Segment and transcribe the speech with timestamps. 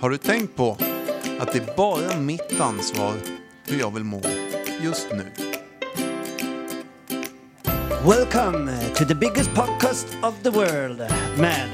[0.00, 0.76] Har du tänkt på
[1.40, 3.14] att det är bara mitt ansvar
[3.66, 4.22] hur jag vill må
[4.82, 5.26] just nu?
[8.06, 10.98] Welcome to the biggest podcast of the world
[11.38, 11.68] med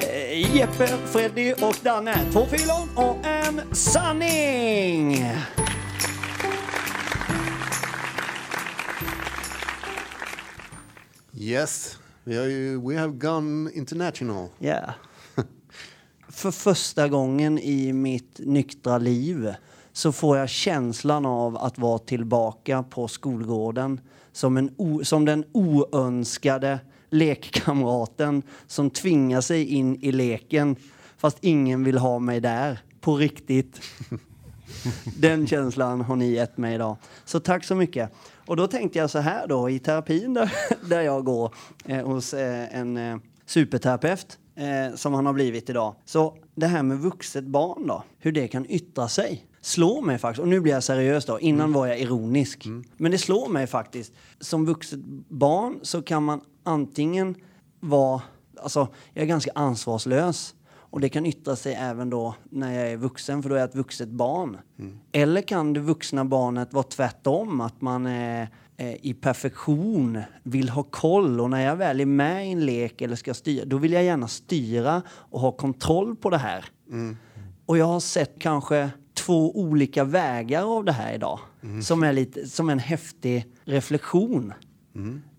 [0.00, 2.32] eh, Jeppe, Freddy och Danne.
[2.32, 5.26] Två fyllon och en sanning!
[11.34, 14.48] Yes, vi har ju, we have gone international.
[14.58, 14.94] Ja.
[16.42, 19.54] För första gången i mitt nyktra liv
[19.92, 24.00] så får jag känslan av att vara tillbaka på skolgården
[24.32, 26.78] som, en o, som den oönskade
[27.10, 30.76] lekkamraten som tvingar sig in i leken
[31.16, 32.78] fast ingen vill ha mig där.
[33.00, 33.80] På riktigt.
[35.18, 36.96] Den känslan har ni gett mig idag.
[37.24, 38.12] Så tack så mycket.
[38.46, 40.52] Och då tänkte jag så här då i terapin där,
[40.88, 41.54] där jag går
[41.84, 43.16] eh, hos eh, en eh,
[43.46, 45.94] superterapeut eh, som han har blivit idag.
[46.04, 50.42] Så det här med vuxet barn då, hur det kan yttra sig slår mig faktiskt,
[50.42, 52.66] och nu blir jag seriös då, innan var jag ironisk.
[52.96, 57.34] Men det slår mig faktiskt, som vuxet barn så kan man antingen
[57.80, 58.22] vara,
[58.62, 62.96] alltså jag är ganska ansvarslös och det kan yttra sig även då när jag är
[62.96, 64.58] vuxen, för då är jag ett vuxet barn.
[65.12, 68.48] Eller kan det vuxna barnet vara tvärtom, att man är
[69.02, 73.16] i perfektion, vill ha koll och när jag väl är med i en lek eller
[73.16, 76.64] ska styra, då vill jag gärna styra och ha kontroll på det här.
[77.66, 81.38] Och jag har sett kanske två olika vägar av det här idag.
[81.82, 84.52] Som är lite som en häftig reflektion.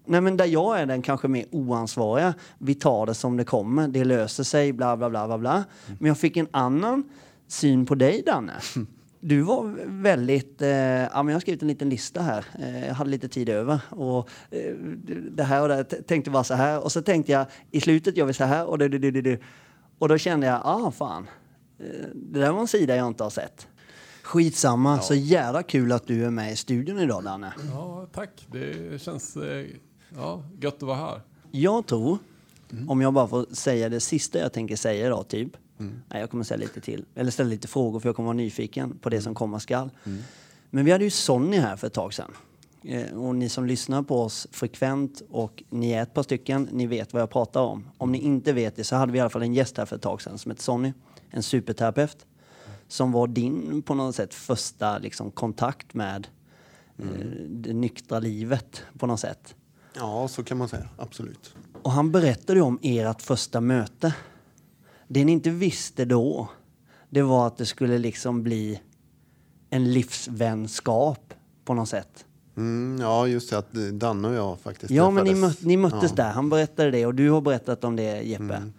[0.06, 2.34] Nej men där jag är den kanske mer oansvariga.
[2.58, 5.64] Vi tar det som det kommer, det löser sig, bla bla bla bla bla.
[6.00, 7.04] Men jag fick en annan
[7.48, 8.54] syn på dig Danne.
[9.26, 9.64] Du var
[10.02, 12.46] väldigt, eh, ja men jag har skrivit en liten lista här.
[12.60, 13.80] Eh, jag hade lite tid över.
[13.90, 14.74] Och eh,
[15.32, 16.84] det här och det, t- tänkte vara så här.
[16.84, 19.40] Och så tänkte jag, i slutet gör vi så här och det, det, det.
[20.00, 21.28] Och då kände jag, ah fan.
[21.80, 23.68] Eh, Det där var en sida jag inte har sett.
[24.24, 27.54] Skitsamma, så jävla kul att du är med i studion idag Danne.
[27.74, 28.48] Ja, tack.
[28.52, 29.66] Det känns eh,
[30.16, 31.22] ja, gött att vara här.
[31.52, 32.18] Jag tror,
[32.88, 35.58] om jag bara får säga det sista jag tänker säga idag, typ.
[35.78, 37.06] Nej, jag kommer säga lite till.
[37.16, 39.90] Eller ställa lite frågor för jag kommer vara nyfiken på det som komma skall.
[40.70, 42.32] Men vi hade ju Sonny här för ett tag sedan.
[42.84, 46.88] Eh, Och ni som lyssnar på oss frekvent och ni är ett par stycken, ni
[46.88, 47.90] vet vad jag pratar om.
[47.98, 49.96] Om ni inte vet det så hade vi i alla fall en gäst här för
[49.96, 50.94] ett tag sedan som heter Sonny.
[51.30, 52.26] En superterapeut.
[52.88, 56.28] Som var din på något sätt första liksom, kontakt med
[56.98, 57.06] eh,
[57.50, 59.56] det nyktra livet på något sätt.
[59.96, 60.90] Ja, så kan man säga.
[60.98, 61.56] Absolut.
[61.82, 64.14] Och han berättade ju om ert första möte.
[65.14, 66.50] Det ni inte visste då,
[67.10, 68.82] det var att det skulle liksom bli
[69.70, 71.34] en livsvänskap
[71.66, 72.26] på något sätt.
[72.58, 73.58] Mm, ja, just det.
[73.58, 75.60] Att Danne och jag faktiskt Ja, men ni, träffades.
[75.60, 76.24] mött, ni möttes Ja.
[76.24, 76.32] där.
[76.32, 78.72] Han berättade det och du har berättat om det, Jeppe.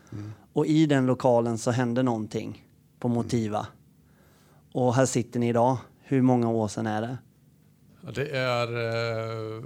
[0.52, 2.64] Och i den lokalen så hände någonting
[2.98, 3.66] på Motiva.
[4.72, 5.76] Och här sitter ni idag.
[6.02, 7.18] Hur många år sedan är det?
[8.04, 8.68] Ja, Det är
[9.58, 9.64] eh,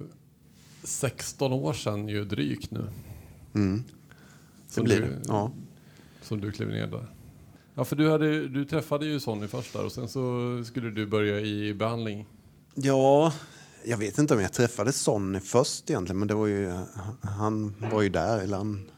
[0.84, 2.88] 16 år sedan ju drygt nu.
[3.54, 3.84] Mm.
[4.66, 5.08] Det Som blir det.
[5.28, 5.50] Ja.
[6.28, 7.06] Som du klev ner där.
[7.74, 10.20] Ja, för du, hade, du träffade ju Sonny först där och sen så
[10.64, 12.26] skulle du börja i behandling.
[12.74, 13.32] ja,
[13.84, 16.72] jag vet inte om jag träffade Sonny först egentligen, men det var ju,
[17.22, 18.38] han var ju där.
[18.38, 18.90] Eller han,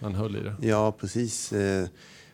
[0.00, 0.54] Han höll i det.
[0.60, 1.52] ja, precis.
[1.52, 1.88] Eh,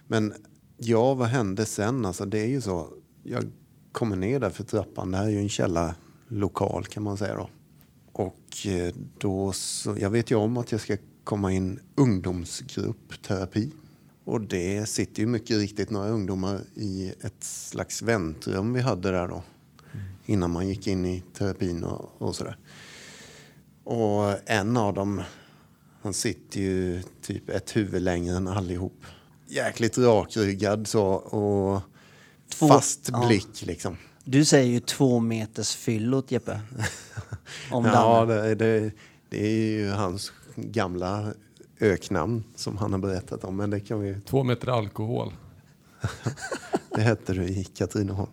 [0.07, 0.35] Men
[0.77, 2.05] Ja, vad hände sen?
[2.05, 2.89] Alltså, det är ju så.
[3.23, 3.45] Jag
[3.93, 5.11] kommer ner där för trappan.
[5.11, 7.49] Det här är ju en källarlokal kan man säga då.
[8.13, 13.71] Och eh, då så, jag vet ju om att jag ska komma in ungdomsgruppterapi.
[14.25, 19.29] Och det sitter ju mycket riktigt några ungdomar i ett slags väntrum vi hade där
[19.29, 19.43] då.
[20.27, 22.57] Innan man gick in i terapin och, och sådär.
[23.85, 25.23] Och en av dem,
[26.03, 29.05] han sitter ju typ ett huvud längre än allihop.
[29.49, 31.81] Jäkligt rakryggad så och
[32.53, 33.27] Två- fast ja.
[33.27, 33.97] blick liksom.
[34.25, 36.61] Du säger ju två meters fyllot Jeppe.
[37.71, 38.91] Om Ja, det, det,
[39.29, 41.33] det är ju hans gamla
[41.81, 43.57] öknamn som han har berättat om.
[43.57, 45.33] Men det, kan vi, Två meter alkohol.
[46.95, 48.31] det hette det i Katrineholm.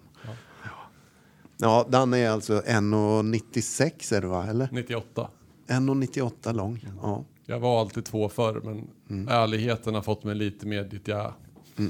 [1.58, 4.48] Ja, Danne är alltså 1,96 är det va?
[4.48, 4.70] Eller?
[4.72, 5.30] 98.
[5.68, 6.86] 1,98 lång.
[7.02, 7.26] Ja.
[7.46, 11.34] Jag var alltid två förr, men ärligheten har fått mig lite mer dit jag är.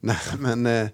[0.00, 0.88] Nej, men eh,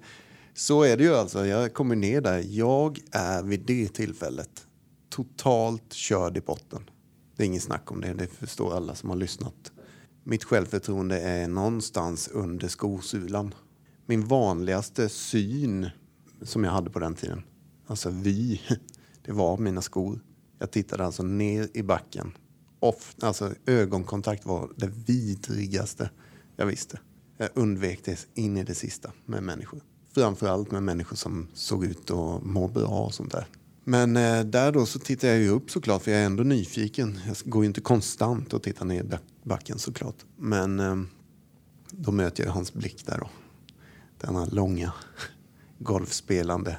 [0.55, 1.46] så är det ju alltså.
[1.46, 2.44] Jag kommer ner där.
[2.46, 4.67] Jag är vid det tillfället
[5.11, 6.91] totalt körd i botten.
[7.36, 8.14] Det är inget snack om det.
[8.14, 9.72] Det förstår alla som har lyssnat.
[10.25, 13.54] Mitt självförtroende är någonstans under skosulan.
[14.06, 15.90] Min vanligaste syn
[16.42, 17.42] som jag hade på den tiden,
[17.86, 18.60] alltså vy,
[19.25, 20.20] det var mina skor.
[20.58, 22.32] Jag tittade alltså ner i backen.
[22.81, 26.10] Off, alltså ögonkontakt var det vidrigaste
[26.56, 27.00] jag visste.
[27.36, 29.81] Jag undvek det in i det sista med människor.
[30.14, 33.46] Framförallt med människor som såg ut att må bra och sånt där.
[33.84, 37.20] Men eh, där då så tittar jag ju upp såklart för jag är ändå nyfiken.
[37.26, 40.16] Jag går ju inte konstant och tittar ner i back- backen såklart.
[40.36, 40.96] Men eh,
[41.90, 43.31] då möter jag hans blick där då.
[44.20, 44.92] Den här långa
[45.78, 46.78] golfspelande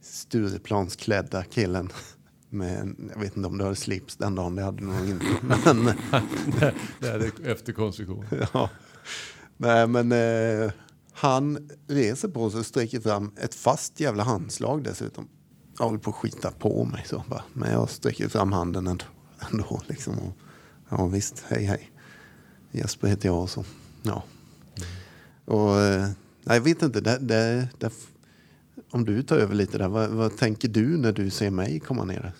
[0.00, 1.92] Stureplansklädda killen.
[2.50, 5.26] Med, jag vet inte om du hade slips den dagen, det hade du nog inte.
[5.42, 5.84] Men,
[7.00, 8.24] Det är efterkonstruktion.
[8.52, 8.70] Ja.
[9.56, 10.70] Nej, men eh,
[11.12, 15.28] han reser på sig och sträcker fram ett fast jävla handslag dessutom.
[15.78, 17.44] Jag håller på att skita på mig så bara.
[17.52, 19.04] Men jag sträcker fram handen ändå.
[19.52, 20.18] ändå liksom.
[20.18, 20.32] och,
[20.88, 21.90] ja visst, hej hej.
[22.72, 23.64] Jesper heter jag och så.
[24.02, 24.22] Ja.
[25.44, 26.08] Och eh,
[26.44, 27.00] jag vet inte.
[27.00, 27.92] Det, det, det,
[28.90, 29.88] om du tar över lite där.
[29.88, 32.32] Vad, vad tänker du när du ser mig komma ner?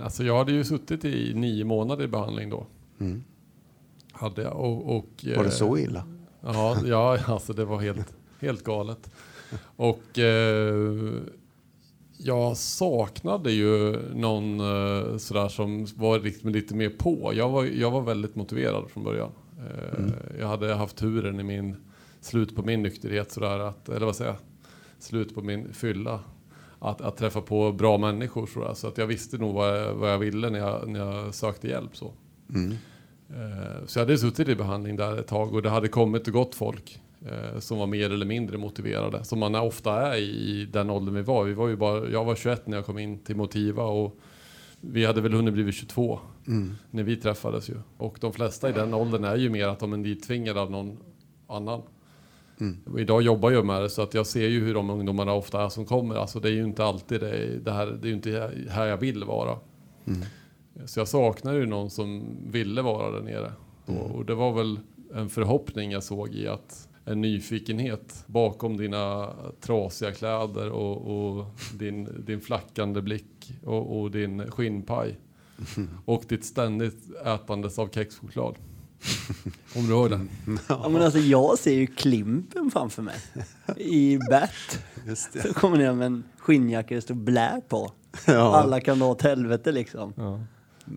[0.00, 2.66] Alltså jag hade ju suttit i nio månader i behandling då.
[2.98, 3.24] Mm.
[4.12, 4.56] Hade jag.
[4.56, 6.04] Och, och, Var det eh, så illa?
[6.40, 9.10] Ja, ja alltså det var helt, helt galet.
[9.76, 11.12] Och eh,
[12.16, 17.32] jag saknade ju någon eh, sådär som var liksom lite mer på.
[17.34, 19.30] Jag var, jag var väldigt motiverad från början.
[19.58, 20.04] Eh,
[20.40, 21.76] Jag hade haft turen i min
[22.20, 24.40] slut på min nykterhet sådär att, eller vad säger jag,
[24.98, 26.20] slut på min fylla.
[26.78, 28.74] Att, att träffa på bra människor sådär.
[28.74, 31.68] Så att jag visste nog vad jag, vad jag ville när jag, när jag sökte
[31.68, 31.96] hjälp.
[31.96, 32.12] Så.
[32.54, 32.70] Mm.
[33.30, 36.32] Eh, Så jag hade suttit i behandling där ett tag och det hade kommit och
[36.32, 39.24] gått folk eh, som var mer eller mindre motiverade.
[39.24, 41.44] Som man ofta är i den åldern vi var.
[41.44, 44.16] Vi var ju bara, jag var 21 när jag kom in till Motiva och
[44.80, 46.74] vi hade väl hunnit blivit 22 Mm.
[46.90, 47.74] när vi träffades ju.
[47.96, 50.98] Och de flesta i den åldern är ju mer att de är dittvingade av någon
[51.46, 51.82] annan.
[52.60, 52.98] Mm.
[52.98, 55.68] Idag jobbar jag med det så att jag ser ju hur de ungdomarna ofta är
[55.68, 56.14] som kommer.
[56.14, 58.96] Alltså det är ju inte alltid det, det här, det är ju inte här jag
[58.96, 59.58] vill vara.
[60.06, 60.20] Mm.
[60.86, 63.52] Så jag saknar ju någon som ville vara där nere.
[63.86, 64.80] Och, och det var väl
[65.14, 72.24] en förhoppning jag såg i att en nyfikenhet bakom dina trasiga kläder och, och din,
[72.24, 75.18] din flackande blick och, och din skinnpaj.
[76.04, 78.56] Och ditt ständigt ätandes av kexchoklad.
[79.76, 80.26] Om du hör det.
[80.68, 83.14] Ja, men alltså, jag ser ju Klimpen framför mig.
[83.76, 84.78] I Bert.
[85.06, 85.42] Just det.
[85.42, 87.92] Så kommer ner med en skinnjacka det står blä på.
[88.26, 88.56] Ja.
[88.56, 90.12] Alla kan dra åt helvete liksom.
[90.16, 90.40] Ja.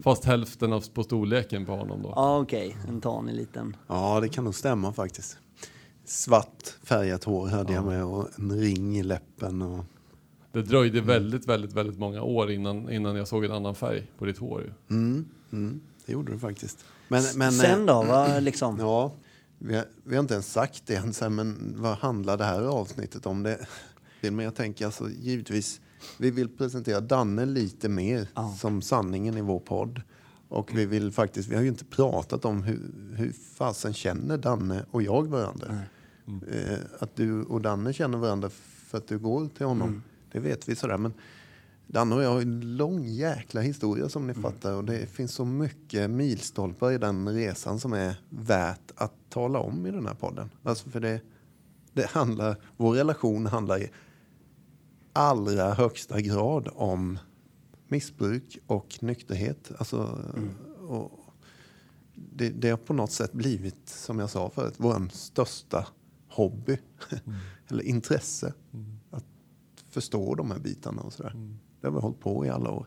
[0.04, 2.14] Fast hälften av på storleken på honom då.
[2.16, 3.76] Ja okej, en tanig liten.
[3.88, 5.38] Ja, det kan nog stämma faktiskt.
[6.06, 9.62] Svart färgat hår hade jag med och en ring i läppen.
[9.62, 9.86] Och...
[10.52, 14.26] Det dröjde väldigt, väldigt, väldigt många år innan, innan jag såg en annan färg på
[14.26, 14.96] ditt hår ju.
[14.96, 16.86] Mm, mm, det gjorde du faktiskt.
[17.08, 18.78] Men, men, Sen eh, då, vad liksom?
[18.80, 19.12] Ja,
[19.60, 23.26] vi har, vi har inte ens sagt det än, men vad handlar det här avsnittet
[23.26, 23.44] om?
[23.44, 23.60] Det,
[24.22, 25.82] men jag tänker alltså givetvis,
[26.18, 28.56] vi vill presentera Danne lite mer Ja.
[28.60, 30.02] som sanningen i vår podd.
[30.50, 34.86] Och vi vill faktiskt, vi har ju inte pratat om hur, hur fasen känner Danne
[34.92, 35.80] och jag varandra.
[36.28, 40.70] Eh, att du och Danne känner varandra för att du går till honom, det vet
[40.70, 40.98] vi sådär.
[40.98, 41.14] Men
[41.88, 45.46] Danne och jag har en lång jäkla historia som ni fattar och det finns så
[45.46, 50.50] mycket milstolpar i den resan som är värt att tala om i den här podden.
[50.64, 51.22] Alltså för det,
[51.94, 53.90] det handlar, vår relation handlar i
[55.14, 57.20] allra högsta grad om
[57.88, 59.72] missbruk och nykterhet.
[59.78, 60.20] Alltså,
[60.88, 61.12] och
[62.16, 65.88] det, det har på något sätt blivit, som jag sa förut, vår största
[66.36, 66.78] hobby.
[67.68, 68.54] Eller intresse.
[69.12, 69.26] Att
[69.90, 71.34] förstå de här bitarna och sådär.
[71.82, 72.86] Det har vi hållit på i alla år.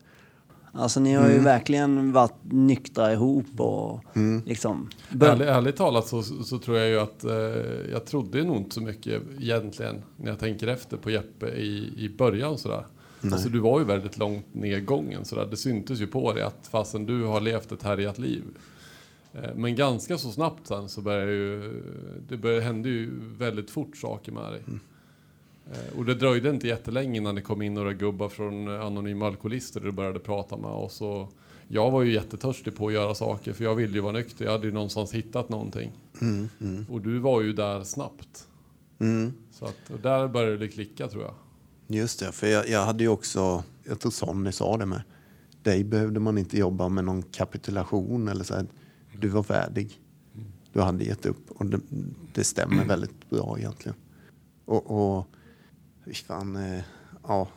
[0.72, 4.04] Alltså ni har ju verkligen varit nyktra ihop och
[4.46, 4.88] liksom...
[5.10, 7.32] bör- Ärligt, talat så, så tror jag ju att eh,
[7.92, 12.08] jag trodde nog inte så mycket egentligen när jag tänker efter på Jeppe i, i
[12.18, 12.86] början sådär.
[13.32, 15.46] Alltså du var ju väldigt långt nedgången sådär.
[15.50, 18.42] Det syntes ju på dig att fastän du har levt ett härjat liv.
[19.42, 21.82] Eh, men ganska så snabbt sen så började ju,
[22.28, 24.62] det började, hände ju väldigt fort saker med dig.
[25.72, 29.80] Eh, Och det dröjde inte jättelänge innan det kom in några gubbar från Anonyma Alkoholister
[29.80, 30.70] och du började prata med.
[30.70, 31.32] Och
[31.68, 34.44] jag var ju jättetörstig på att göra saker för jag ville ju vara nykter.
[34.44, 35.92] Jag hade ju någonstans hittat någonting.
[36.90, 38.46] Och du var ju där snabbt.
[38.98, 39.32] Mm.
[39.50, 41.34] Så att, där började det klicka tror jag.
[41.86, 45.02] Just det, för jag, jag hade ju också, jag tror Sonny sa det med,
[45.62, 48.66] dig behövde man inte jobba med någon kapitulation eller så här.
[49.16, 50.00] Du var färdig.
[50.72, 51.80] Du hade gett upp och det,
[52.34, 53.96] det stämmer väldigt bra egentligen.
[54.64, 55.26] Och, och
[56.26, 56.82] fan, eh,
[57.22, 57.48] ja.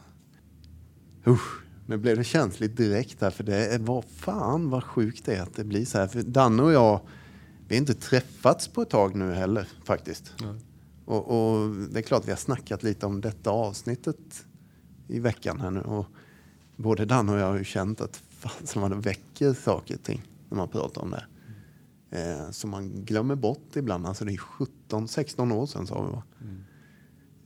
[1.27, 5.41] Usch, nu blev det känsligt direkt här för det var fan vad sjukt det är
[5.41, 6.08] att det blir så här.
[6.08, 7.00] För Danne och jag,
[7.67, 10.34] vi har inte träffats på ett tag nu heller faktiskt.
[11.05, 14.46] Och, och det är klart vi har snackat lite om detta avsnittet
[15.08, 15.81] i veckan här nu.
[15.81, 16.05] Och
[16.75, 20.58] både Dan och jag har ju känt att fan man väcker saker och ting när
[20.58, 21.25] man pratar om det.
[22.13, 24.08] Eh, som man glömmer bort ibland.
[24.08, 26.24] Alltså det är 17, 16 år sedan sa vi va?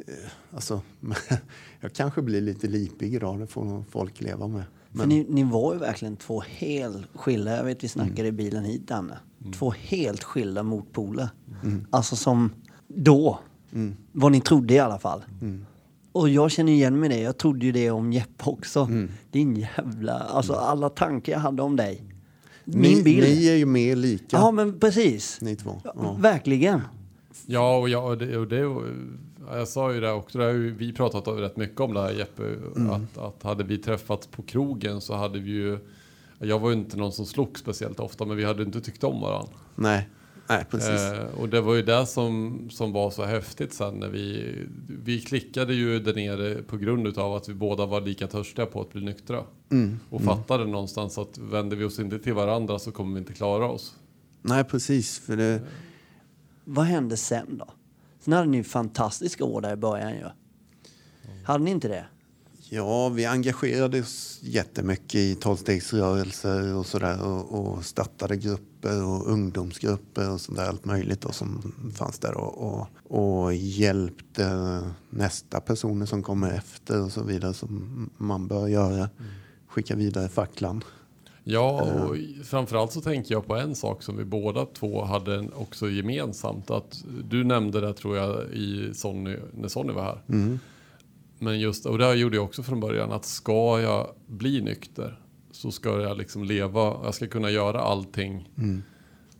[0.07, 0.81] Eh, alltså,
[1.79, 4.63] jag kanske blir lite lipig idag, det får folk leva med.
[4.95, 8.63] För ni, ni var ju verkligen två helt skilda, jag vet vi snackade i bilen
[8.65, 9.17] hit Danne.
[9.57, 11.29] Två helt skilda motpoler.
[11.89, 12.49] Alltså som
[12.87, 13.39] då,
[14.11, 15.23] vad ni trodde i alla fall.
[16.11, 18.89] Och jag känner igen mig det, jag trodde ju det om Jeppe också.
[19.31, 22.03] Din jävla, alltså alla tankar jag hade om dig.
[22.65, 23.23] Min ni, bild.
[23.23, 25.41] ni är ju mer lika, Ja men precis.
[25.41, 25.81] ni två.
[25.83, 26.17] Ja.
[26.19, 26.81] Verkligen.
[27.45, 28.83] Ja, och, jag, och, det, och det,
[29.51, 32.11] jag sa ju det också, det har ju vi pratat rätt mycket om det här
[32.11, 32.55] Jeppe,
[32.91, 35.79] att, att hade vi träffats på krogen så hade vi ju,
[36.39, 39.21] jag var ju inte någon som slog speciellt ofta, men vi hade inte tyckt om
[39.21, 39.53] varandra.
[39.75, 40.09] Nej,
[40.49, 41.01] nej precis.
[41.01, 44.55] Eh, och det var ju det som, som var så häftigt sen när vi,
[44.87, 48.81] vi klickade ju där nere på grund utav att vi båda var lika törstiga på
[48.81, 49.43] att bli nyktra.
[50.09, 53.65] Och fattade någonstans att vänder vi oss inte till varandra så kommer vi inte klara
[53.65, 53.95] oss.
[54.41, 55.19] Nej, precis.
[55.19, 55.61] För det,
[56.63, 57.67] Vad hände sen då?
[58.19, 60.25] Sen hade ni fantastiska år där i början ju.
[61.43, 62.05] Hade ni inte det?
[62.69, 70.31] Ja, vi engagerade oss jättemycket i tolvstegsrörelser och sådär och, och startade grupper och ungdomsgrupper
[70.31, 76.23] och sådär allt möjligt då, som fanns där och, och, och hjälpte nästa personer som
[76.23, 79.09] kommer efter och så vidare som man bör göra.
[79.67, 80.83] Skicka vidare facklan.
[81.43, 85.89] Ja, och framförallt så tänker jag på en sak som vi båda två hade också
[85.89, 86.71] gemensamt.
[86.71, 90.21] Att du nämnde det tror jag i Sonny, när Sonny var här.
[91.39, 95.19] Men just, och det gjorde jag också från början, att ska jag bli nykter
[95.51, 98.49] så ska jag liksom leva, jag ska kunna göra allting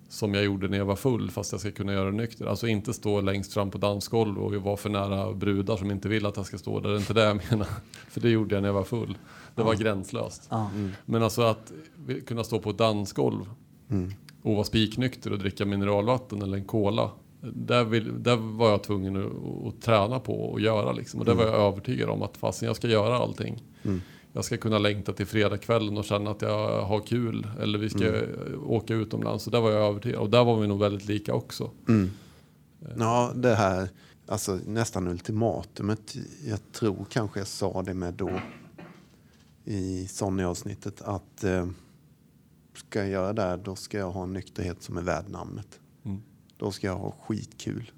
[0.10, 2.46] som jag gjorde när jag var full fast jag ska kunna göra det nykter.
[2.46, 6.26] Alltså inte stå längst fram på dansgolv och vara för nära brudar som inte vill
[6.26, 6.90] att jag ska stå där.
[6.90, 7.68] Det är inte det jag menar.
[8.10, 9.18] För det gjorde jag när jag var full.
[9.56, 10.48] Det var gränslöst.
[10.50, 10.70] Ja.
[11.06, 11.72] Men alltså att
[12.28, 13.50] kunna stå på ett dansgolv
[14.42, 17.12] och vara spiknykter och dricka mineralvatten eller en cola.
[17.54, 21.20] Där, vill, där var jag tvungen att, att träna på och göra liksom.
[21.20, 23.64] Och där var jag övertygad om att fasen jag ska göra allting.
[24.34, 27.48] Jag ska kunna längta till fredagskvällen och känna att jag har kul.
[27.62, 28.22] Eller vi ska
[28.68, 29.44] åka utomlands.
[29.44, 30.20] Så där var jag övertygad.
[30.20, 31.72] Och där var vi nog väldigt lika också.
[32.98, 33.90] Ja, det här
[34.28, 36.16] alltså, nästan ultimatumet.
[36.46, 38.32] Jag tror kanske jag sa det med då
[39.66, 41.68] i Sonny-avsnittet att eh,
[42.74, 45.80] ska jag göra det här, då ska jag ha en nykterhet som är värd namnet.
[46.56, 46.68] Mm.
[46.68, 47.92] Då ska jag ha skitkul.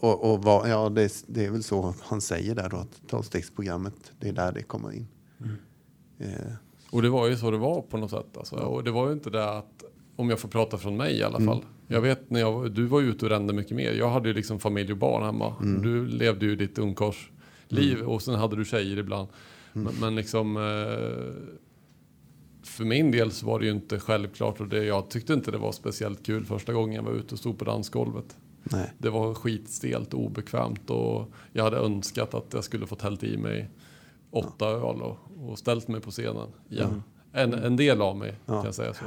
[0.00, 4.12] Och, och vad, ja, det, det är väl så han säger där då, att tolvstegsprogrammet,
[4.20, 5.06] det är där det kommer in.
[6.18, 6.52] Eh,
[6.90, 8.36] Och det var ju så det var på något sätt.
[8.36, 8.56] Alltså.
[8.56, 9.84] Och det var ju inte det att,
[10.16, 11.64] om jag får prata från mig i alla fall.
[11.86, 13.92] Jag vet när jag, du var ute och rände mycket mer.
[13.92, 15.54] Jag hade ju liksom familj och barn hemma.
[15.82, 19.28] Du levde ju ditt ungkarlsliv och sen hade du tjejer ibland.
[19.72, 21.34] Men, men liksom, eh,
[22.62, 25.58] för min del så var det ju inte självklart och det, jag tyckte inte det
[25.58, 28.36] var speciellt kul första gången jag var ute och stod på dansgolvet.
[28.62, 28.92] nej.
[28.98, 33.36] Det var skitstelt och obekvämt och jag hade önskat att jag skulle fått hällt i
[33.36, 33.70] mig
[34.30, 37.02] åtta öl och, och ställt mig på scenen igen.
[37.32, 39.04] En, en del av mig kan jag säga så.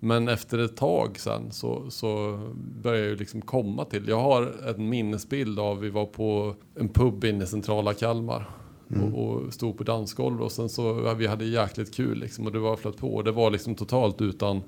[0.00, 2.40] Men efter ett tag sen så, så
[2.82, 4.08] började jag ju liksom komma till.
[4.08, 8.50] Jag har en minnesbild av vi var på en pub inne i centrala Kalmar.
[9.02, 12.52] Och, och stod på dansgolv och sen så ja, vi hade jäkligt kul liksom och
[12.52, 13.14] det var flöt på.
[13.14, 14.62] Och det var liksom totalt utan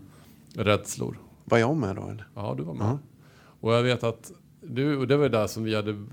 [0.54, 1.18] rädslor.
[1.45, 2.28] Var jag med då eller?
[2.35, 2.87] Ja, du var med.
[2.87, 2.99] Ja.
[3.61, 6.04] Och jag vet att du, och det var där som vi hade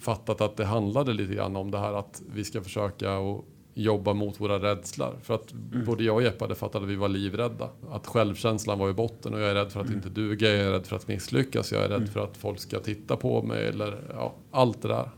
[0.00, 3.44] fattat att det handlade lite grann om det här att vi ska försöka och
[3.74, 5.16] jobba mot våra rädslor.
[5.22, 5.52] För att
[5.86, 7.68] både jag och Jeppe hade fattat att vi var livrädda.
[7.90, 10.70] Att självkänslan var i botten och jag är rädd för att inte duga, jag är
[10.70, 14.00] rädd för att misslyckas, jag är rädd för att folk ska titta på mig eller
[14.14, 15.10] ja, allt det där.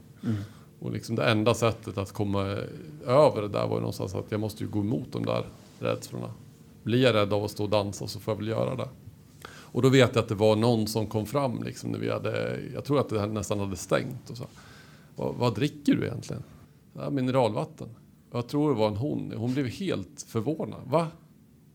[0.81, 2.43] Och liksom det enda sättet att komma
[3.07, 5.47] över det där var ju någonstans att jag måste ju gå emot de där
[5.79, 6.31] rädslorna.
[6.83, 8.89] Blir jag rädd av att stå och dansa så får jag väl göra det.
[9.49, 12.61] Och då vet jag att det var någon som kom fram liksom när vi hade,
[12.75, 14.45] jag tror att det nästan hade stängt och så.
[15.17, 16.43] Vad, vad dricker du egentligen?
[16.93, 17.89] Ja, mineralvatten.
[18.33, 19.33] Jag tror det var en hon.
[19.37, 20.81] Hon blev helt förvånad.
[20.85, 21.07] Va?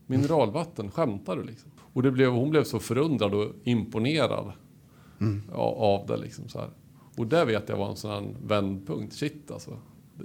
[0.06, 0.90] Mineralvatten?
[0.90, 1.70] Skämtar du liksom?
[1.92, 4.52] Och det blev, hon blev så förundrad och imponerad
[5.52, 6.70] ja, av det liksom så här.
[7.16, 9.14] Och det vet jag var en sån här vändpunkt.
[9.14, 9.78] Shit alltså.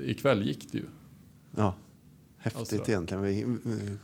[0.06, 0.86] Ikväll gick det ju.
[1.56, 1.74] Ja.
[2.38, 2.92] Häftigt Alltså.
[2.92, 4.00] egentligen.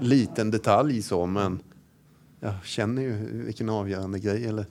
[0.00, 1.62] Liten detalj så, men
[2.40, 4.44] jag känner ju vilken avgörande grej.
[4.46, 4.66] Eller,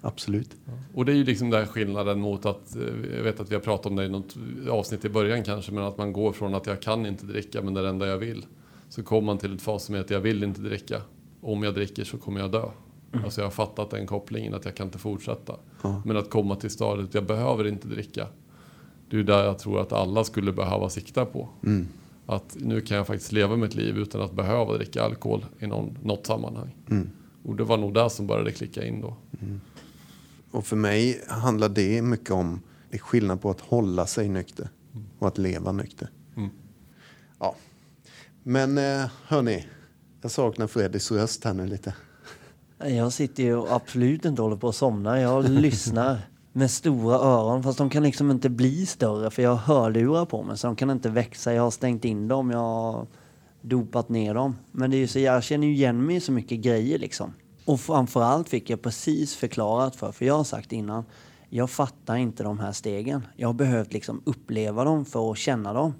[0.00, 0.56] absolut.
[0.94, 2.82] Och det är ju liksom den skillnaden mot att, eh,
[3.16, 4.34] jag vet att vi har pratat om det i något
[4.70, 7.74] avsnitt i början kanske, men att man går från att jag kan inte dricka, men
[7.74, 8.46] det är det enda jag vill.
[8.88, 11.02] Så kommer man till ett fas som är att jag vill inte dricka.
[11.40, 12.68] Om jag dricker så kommer jag dö.
[13.24, 15.56] Alltså jag har fattat den kopplingen att jag kan inte fortsätta.
[15.82, 16.02] Ja.
[16.04, 18.26] Men att komma till stadiet jag behöver inte dricka.
[19.10, 21.48] Det är där jag tror att alla skulle behöva sikta på.
[21.64, 21.88] Mm.
[22.26, 25.98] Att nu kan jag faktiskt leva mitt liv utan att behöva dricka alkohol i någon,
[26.02, 26.76] något sammanhang.
[26.90, 27.10] Mm.
[27.42, 29.16] Och det var nog där som började klicka in då.
[30.50, 34.68] Och för mig handlar det mycket om det är skillnad på att hålla sig nykter
[35.18, 36.08] och att leva nykter.
[36.36, 36.50] Mm.
[37.38, 37.56] Ja.
[38.42, 39.66] Men eh, hörni,
[40.20, 41.94] jag saknar Freddys röst här nu lite.
[42.78, 45.20] Jag sitter ju och absolut inte håller på att somna.
[45.20, 46.18] Jag lyssnar
[46.52, 47.62] med stora öron.
[47.62, 50.58] Fast de kan liksom inte bli större för jag har hörlurar på mig.
[50.58, 51.54] Så de kan inte växa.
[51.54, 52.50] Jag har stängt in dem.
[52.50, 53.06] Jag har
[53.60, 54.56] dopat ner dem.
[54.72, 57.32] Men det är ju så, jag känner ju igen mig i så mycket grejer liksom.
[57.64, 61.04] Och framförallt fick jag precis förklarat för, för jag har sagt innan,
[61.48, 63.26] jag fattar inte de här stegen.
[63.36, 65.94] Jag har behövt liksom uppleva dem för att känna dem.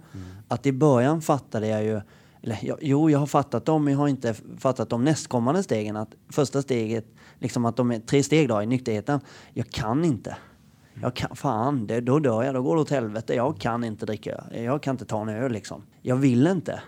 [0.49, 2.01] Att i början fattade jag ju,
[2.45, 5.97] eller jag, jo, jag har fattat dem, men jag har inte fattat de nästkommande stegen.
[5.97, 7.07] Att första steget,
[7.39, 9.21] liksom att de är tre steg då i nykterheten.
[9.53, 10.37] Jag kan inte.
[11.03, 13.35] Jag kan, fan, det, då dör jag, då går det åt helvete.
[13.35, 15.83] Jag kan inte dricka, jag kan inte ta en öl liksom.
[16.03, 16.81] Jag vill inte.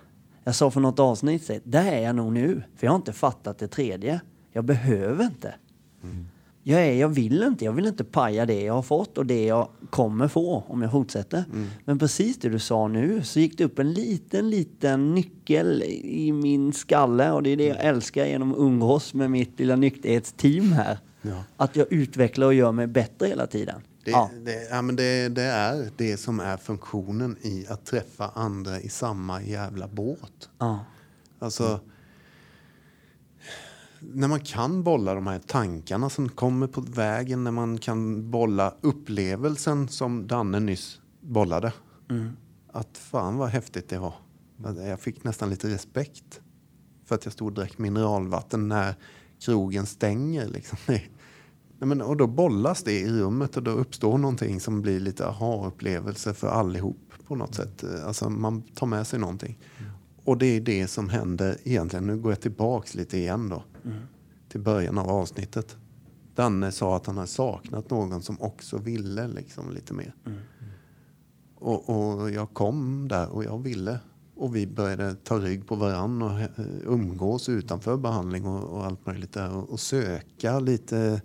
[0.45, 2.62] Jag sa för något avsnitt där är jag nog nu.
[2.77, 4.21] För jag har inte fattat det tredje.
[4.53, 5.55] Jag behöver inte.
[6.03, 6.27] Mm.
[6.68, 7.64] Jag, är, jag vill inte.
[7.64, 10.92] Jag vill inte paja det jag har fått och det jag kommer få om jag
[10.92, 11.44] fortsätter.
[11.85, 16.33] Men precis det du sa nu så gick det upp en liten, liten nyckel i
[16.33, 20.72] min skalle och det är det jag älskar genom att umgås med mitt lilla nykterhetsteam
[20.72, 20.98] här.
[21.22, 21.44] Ja.
[21.57, 23.81] Att jag utvecklar och gör mig bättre hela tiden.
[24.05, 24.31] Det, ja.
[24.44, 28.88] det, ja, men det, det är det som är funktionen i att träffa andra i
[28.88, 30.48] samma jävla båt.
[30.59, 30.85] Ja.
[31.38, 31.81] Alltså,
[34.14, 38.75] när man kan bolla de här tankarna som kommer på vägen, när man kan bolla
[38.81, 41.73] upplevelsen som Danne nyss bollade.
[42.73, 44.14] Att fan vad häftigt det var.
[44.77, 46.40] Jag fick nästan lite respekt
[47.05, 48.95] för att jag stod och drack mineralvatten när
[49.40, 50.49] krogen stänger.
[50.49, 50.79] Liksom.
[50.87, 55.27] Nej, men, och då bollas det i rummet och då uppstår någonting som blir lite
[55.27, 57.85] aha-upplevelse för allihop på något sätt.
[58.05, 59.59] Alltså man tar med sig någonting.
[60.25, 62.07] Och det är det som händer egentligen.
[62.07, 63.62] Nu går jag tillbaks lite igen då.
[64.49, 65.77] Till början av avsnittet.
[66.35, 70.14] Danne sa att han har saknat någon som också ville liksom lite mer.
[71.55, 73.99] Och, och jag kom där och jag ville.
[74.35, 76.49] Och vi började ta rygg på varann och eh,
[76.85, 79.57] umgås utanför behandling och, och allt möjligt där.
[79.57, 81.22] Och, och söka lite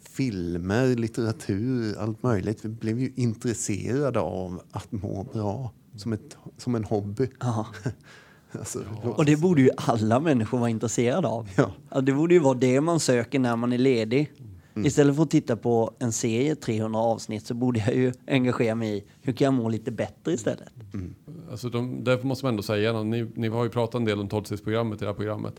[0.00, 2.64] filmer, litteratur, allt möjligt.
[2.64, 5.72] Vi blev ju intresserade av att må bra.
[5.96, 7.30] Som, ett, som en hobby.
[8.56, 8.60] Ja.
[8.60, 8.82] Alltså,
[9.16, 11.48] Och det borde ju alla människor vara intresserade av.
[11.56, 11.70] Ja.
[11.90, 14.32] Ja, det borde ju vara det man söker när man är ledig.
[14.84, 18.96] Istället för att titta på en serie 300 avsnitt så borde jag ju engagera mig
[18.98, 20.68] i hur kan jag må lite bättre istället.
[21.50, 24.28] Alltså de, därför måste man ändå säga, ni, ni har ju pratat en del om
[24.28, 25.54] 12-stegsprogrammet i det här programmet.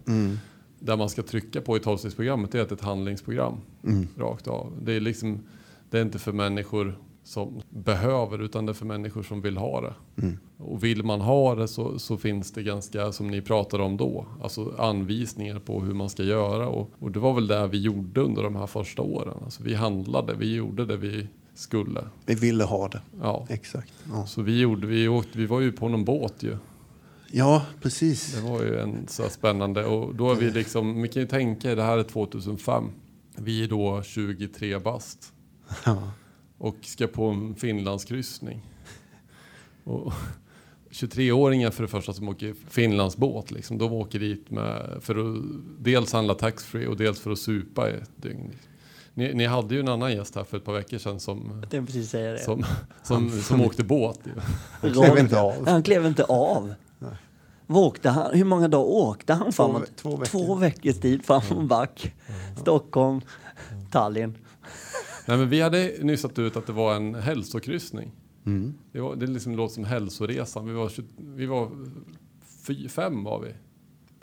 [0.79, 3.57] Där man ska trycka på i 12-stegsprogrammet är att det är ett handlingsprogram.
[4.17, 4.73] Rakt av.
[4.81, 5.43] Det är, liksom,
[5.89, 9.81] det är inte för människor som behöver utan det är för människor som vill ha
[9.81, 9.93] det.
[10.57, 14.25] Och vill man ha det så, så finns det ganska, som ni pratade om då,
[14.43, 16.67] alltså anvisningar på hur man ska göra.
[16.67, 19.37] Och, och det var väl det vi gjorde under de här första åren.
[19.43, 22.03] Alltså vi handlade, vi gjorde det vi skulle.
[22.25, 23.01] Vi ville ha det.
[23.21, 23.45] Ja.
[23.49, 23.93] Exakt.
[24.13, 26.57] Ja, Så vi gjorde, vi, åkte, vi var ju på någon båt ju.
[27.31, 28.35] ja precis.
[28.35, 31.75] Det var ju en så spännande och då är vi liksom, vi kan ju tänka
[31.75, 32.83] det här är 2005.
[33.35, 35.33] Vi är då 23 bast
[35.85, 36.11] Ja.
[36.57, 38.61] Och ska på en Finlandskryssning.
[39.83, 40.13] Och
[40.89, 43.51] 23-åringar för det första som åker Finlandsbåt.
[43.51, 43.77] Liksom.
[43.77, 45.43] De åker dit med, för att
[45.79, 48.51] dels handla taxfree och dels för att supa i ett dygn.
[49.13, 51.65] Ni, ni hade ju en annan gäst här för ett par veckor sedan som,
[52.45, 52.65] som,
[53.03, 54.19] som, som åkte båt.
[54.25, 54.31] ju.
[54.81, 55.67] Han klev inte av.
[55.67, 56.73] Han klev inte av.
[57.67, 58.33] Vad åkte han?
[58.33, 59.95] Hur många dagar åkte han Två framåt?
[59.95, 60.25] två veckor.
[60.25, 62.13] Två veckors tid fram och back.
[62.61, 63.21] Stockholm,
[63.91, 64.37] Tallinn.
[65.27, 68.11] Nej, men vi hade nyss satt ut att det var en hälsokryssning.
[68.45, 68.73] Mm.
[68.91, 70.67] Det, var, det liksom låter som hälsoresan.
[70.67, 71.71] Vi var, 20, vi var
[72.67, 73.53] fy, fem var vi.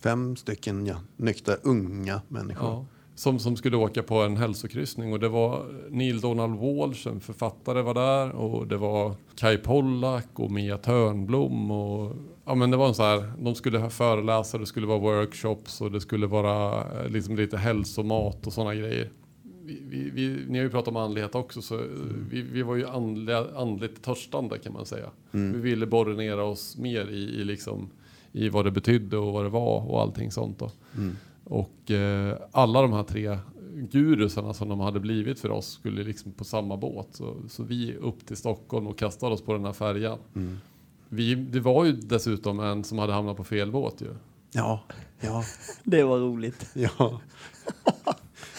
[0.02, 2.68] Fem stycken ja, nyktra unga människor.
[2.68, 2.86] Ja.
[3.14, 7.82] Som, som skulle åka på en hälsokryssning och det var Neil Donald Walsh, en författare
[7.82, 12.88] var där och det var Kai Pollak och Mia Törnblom och ja men det var
[12.88, 16.84] en så här, de skulle ha föreläsare, det skulle vara workshops och det skulle vara
[17.00, 19.10] eh, liksom lite hälsomat och sådana grejer.
[19.66, 21.86] Vi, vi, vi, ni har ju pratat om andlighet också så eh,
[22.30, 25.10] vi, vi var ju andliga, andligt törstande kan man säga.
[25.30, 27.90] Vi ville borra ner oss mer i, i liksom
[28.32, 30.70] i vad det betydde och vad det var och allting sånt då.
[31.44, 33.38] Och eh, alla de här tre
[33.90, 37.08] gurusarna som de hade blivit för oss skulle liksom på samma båt.
[37.10, 40.18] Så, så vi upp till Stockholm och kastade oss på den här färjan.
[41.08, 44.08] Vi, det var ju dessutom en som hade hamnat på fel båt ju.
[44.52, 44.80] Ja,
[45.20, 45.44] ja,
[45.84, 46.70] Det var roligt.
[46.74, 47.20] ja.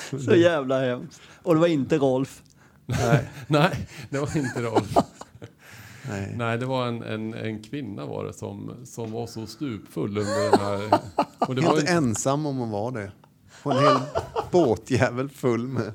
[0.10, 1.22] Så jävla hemskt.
[1.44, 2.44] Och det var inte Rolf.
[2.86, 4.96] Nej, Nej, det var inte Rolf.
[6.10, 6.34] nej.
[6.36, 10.52] Nej, det var en, en, en kvinna var det som, som var så stupfull under
[10.52, 11.00] den här...
[11.48, 13.12] Och det var Helt ju, ensam om att vara det.
[13.64, 13.98] Och en hel
[14.52, 15.92] båtjävel full med...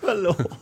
[0.00, 0.52] Förlåt.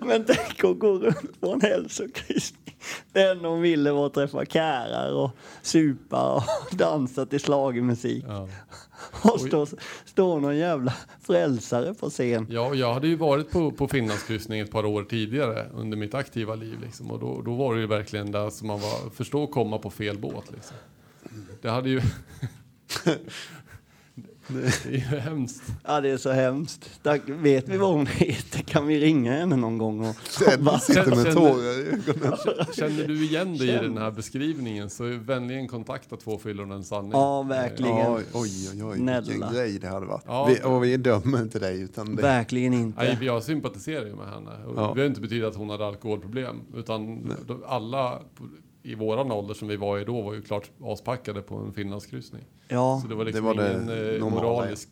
[0.00, 2.63] Men tänk att gå runt på en hälsokryssning.
[3.12, 5.30] Enda hon ville var att träffa kärar och
[5.62, 6.42] supa och
[6.76, 8.24] dansa till schlagermusik.
[8.28, 8.48] ja.
[9.22, 9.66] Och stå,
[10.04, 12.46] stå någon jävla frälsare på scen.
[12.50, 16.54] Ja, jag hade ju varit på, på Finlandskryssning ett par år tidigare under mitt aktiva
[16.54, 16.80] liv.
[16.82, 19.90] Liksom, och då, då var det ju verkligen där som man var, förstå komma på
[19.90, 20.50] fel båt.
[20.52, 20.76] Liksom.
[21.62, 22.00] Det hade ju...
[24.48, 25.62] det är ju hemskt.
[25.84, 26.90] Ja, det är så hemskt.
[27.02, 27.20] Tack.
[27.26, 28.62] Vet vi vad hon heter?
[28.62, 30.06] Kan vi ringa henne någon gång?
[30.08, 32.36] Och, sitter med Känner- tårar i ögonen.
[32.74, 36.84] Känner du igen dig i den här beskrivningen så vänligen kontakta två fyllon och en
[36.84, 37.12] sanning.
[37.12, 38.12] ja, verkligen.
[38.12, 39.20] Oj, oj, oj, oj Snälla.
[39.28, 40.22] vilken grej det hade varit.
[40.26, 40.44] Ja.
[40.46, 43.24] vi, och vi dömer inte dig, utan det, Verkligen Nej, inte.
[43.24, 44.50] jag sympatiserar ju med henne.
[44.64, 44.68] Ja.
[44.68, 46.56] Det behöver inte betyda att hon hade alkoholproblem.
[46.76, 48.18] Utan de- alla
[48.84, 52.44] i våran ålder som vi var i då var ju klart aspackade på en finlandskryssning.
[52.68, 54.88] Ja, Så det var liksom Det var det ingen eh, normala, moralisk...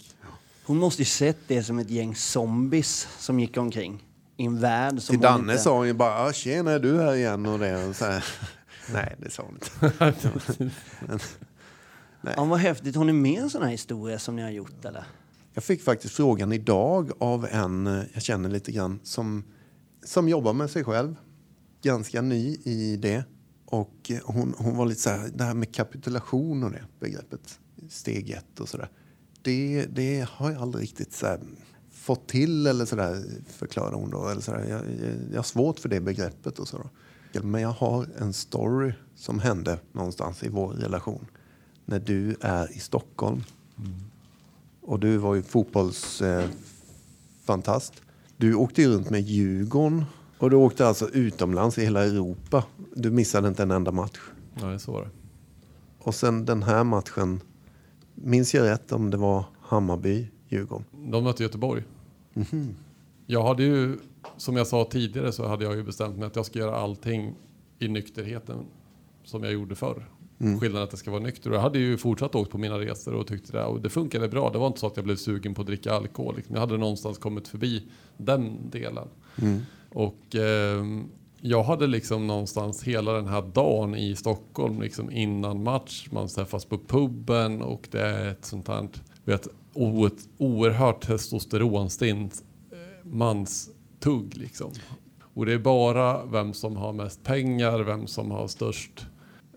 [0.65, 4.05] hon måste ju sett det som ett gäng zombies som gick omkring.
[4.37, 5.63] I en värld som till Danne inte...
[5.65, 7.87] sa hon ju bara "Ah, “Tjena, är du här igen?” och det.
[7.89, 8.25] Och så här.
[8.93, 10.71] Nej, det sa hon inte.
[12.37, 12.97] Ja, vad häftigt.
[12.97, 15.05] Hon är med en sån här historia som ni har gjort, eller?
[15.55, 19.45] Jag fick faktiskt frågan idag av en eh, jag känner lite grann som,
[20.05, 21.15] som jobbar med sig själv.
[21.83, 23.25] Ganska ny i det.
[23.73, 27.59] Och eh, hon, hon var lite så här, det här med kapitulation och det begreppet,
[27.89, 28.89] steg ett och sådär.
[29.43, 31.41] Det, det har jag aldrig riktigt så här,
[31.91, 34.29] fått till eller sådär, förklarar hon då.
[34.29, 34.65] Eller så där.
[34.65, 34.83] Jag,
[35.31, 36.79] jag, har svårt för det begreppet och så.
[36.79, 36.91] Då.
[37.43, 41.27] Men jag har en story som hände någonstans i vår relation.
[41.85, 43.45] När du är i Stockholm
[44.81, 47.95] och du var ju fotbollsfantast.
[47.95, 48.01] Eh,
[48.37, 50.05] du åkte ju runt med Djurgården
[50.43, 52.65] och du åkte alltså utomlands i hela Europa.
[52.95, 54.21] Du missade inte en enda match.
[54.55, 55.11] Nej, så var det.
[55.99, 57.41] Och sen den här matchen,
[58.15, 60.85] minns jag rätt om det var Hammarby, Djurgården?
[61.11, 61.83] De mötte Göteborg.
[63.27, 63.99] Jag hade ju,
[64.37, 67.35] som jag sa tidigare, så hade jag ju bestämt mig att jag ska göra allting
[67.79, 68.59] i nykterheten
[69.25, 70.09] som jag gjorde förr.
[70.39, 71.51] Skillnaden är att jag ska vara nykter.
[71.51, 73.65] Och jag hade ju fortsatt åkt på mina resor och tyckte det.
[73.65, 74.51] Och det funkade bra.
[74.51, 76.37] Det var inte så att jag blev sugen på att dricka alkohol.
[76.37, 76.55] Liksom.
[76.55, 79.09] Jag hade någonstans kommit förbi den delen.
[79.95, 81.05] Och ehm,
[81.41, 86.09] jag hade liksom någonstans hela den här dagen i Stockholm liksom innan match.
[86.11, 88.89] Man träffas på puben och det är ett sånt här
[89.25, 94.71] vet, o- ett oerhört testosteronstint eh, manstugg liksom.
[95.35, 99.07] Och det är bara vem som har mest pengar, vem som har störst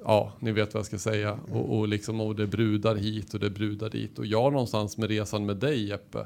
[0.08, 1.39] Ja, ni vet vad jag ska säga.
[1.52, 4.19] Och, och, liksom, och det brudar hit och det brudar dit.
[4.19, 6.26] Och jag någonstans med resan med dig Jeppe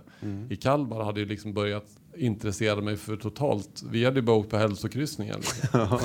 [0.49, 1.85] i Kalmar hade ju liksom börjat
[2.19, 3.83] intressera mig för totalt.
[3.91, 5.35] Vi hade ju bara åkt på hälsokryssningar.
[5.35, 5.99] Liksom.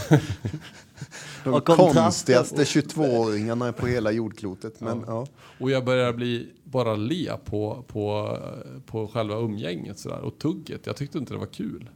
[1.44, 4.80] De konstigaste 22-åringarna på hela jordklotet.
[4.80, 5.26] Men, ja.
[5.60, 8.38] Och jag började bli bara le på, på,
[8.86, 10.20] på själva umgänget sådär.
[10.20, 10.86] Och tugget.
[10.86, 11.90] Jag tyckte inte det var kul.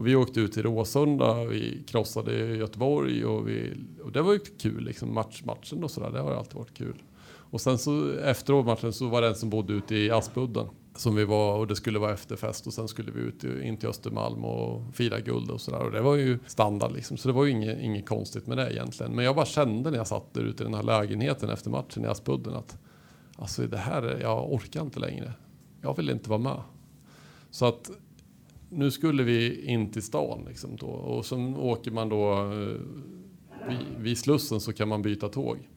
[0.00, 4.38] Och vi åkte ut till Råsunda, vi krossade Göteborg och, vi, och det var ju
[4.38, 5.14] kul liksom.
[5.14, 7.02] Match, matchen och sådär, det har alltid varit kul.
[7.50, 10.66] Och sen så efteråt matchen så var det en som bodde ute i Aspudden.
[11.00, 13.88] Som vi var och det skulle vara efterfest och sen skulle vi ut in till
[13.88, 15.82] Östermalm och fira guld och sådär.
[15.82, 17.16] Och det var ju standard liksom.
[17.16, 19.12] Så det var ju inget, inget konstigt med det egentligen.
[19.14, 22.04] Men jag bara kände när jag satt där ute i den här lägenheten efter matchen
[22.04, 22.78] i Aspudden att
[23.36, 25.32] alltså det här, är- jag orkar inte längre.
[25.82, 26.60] Jag vill inte vara med.
[27.50, 27.90] Så att
[28.70, 30.86] nu skulle vi in till stan liksom då.
[30.86, 32.76] Och sen åker man då eh,
[33.68, 35.68] vid, vid Slussen så kan man byta tåg.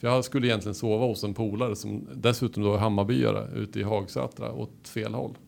[0.00, 3.82] För jag skulle egentligen sova hos en polare som dessutom då är Hammarbyare ute i
[3.82, 5.38] Hagsätra åt fel håll.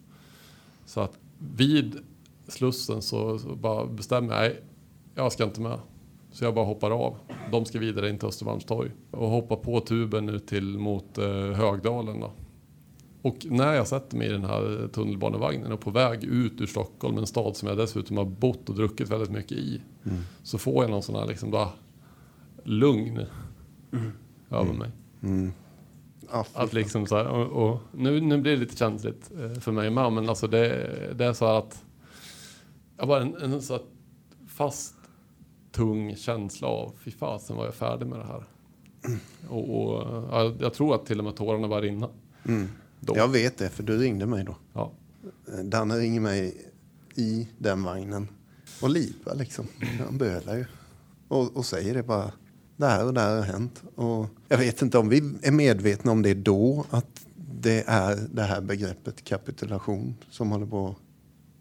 [0.85, 1.19] Så att
[1.57, 1.99] vid
[2.49, 4.63] Slussen så, så bara bestämmer jag, nej,
[5.15, 5.79] jag ska inte med.
[6.33, 7.17] Så jag bara hoppar av.
[7.51, 12.21] De ska vidare in till Östermalmstorg och hoppar på tuben ut till mot eh, Högdalen
[12.21, 12.33] då.
[13.23, 17.19] Och när jag sätter mig i den här tunnelbanevagnen och på väg ut ur Stockholm,
[17.19, 19.81] en stad som jag dessutom har bott och druckit väldigt mycket i,
[20.43, 21.69] så får jag någon sån här liksom bara
[22.65, 23.21] lugn
[24.53, 24.91] över mig.
[26.33, 29.61] Ja, fy Att liksom så här, och, och nu, nu blir det lite känsligt eh,
[29.61, 31.85] för mig med, men alltså det, det är så här att
[32.97, 33.79] jag bara en, en så
[34.49, 34.95] fast,
[35.73, 38.45] tung känsla av fy fasen var jag färdig med det här.
[39.49, 42.09] Och, och ja, jag tror att till och med tårarna var rinna.
[43.01, 43.17] Då.
[43.17, 44.57] Jag vet det, för du ringde mig då.
[44.73, 44.93] Ja.
[45.49, 46.73] Eh, Danne ringer mig
[47.15, 48.29] i den vagnen
[48.83, 49.67] och lipar liksom.
[50.07, 50.65] Han bölar ju.
[51.29, 52.33] Och, och säger det bara.
[52.77, 53.83] Det här och det här har hänt.
[53.95, 56.85] Och jag vet inte om vi är medvetna om det då.
[56.91, 57.27] Att
[57.61, 60.97] det är det här begreppet kapitulation som håller på att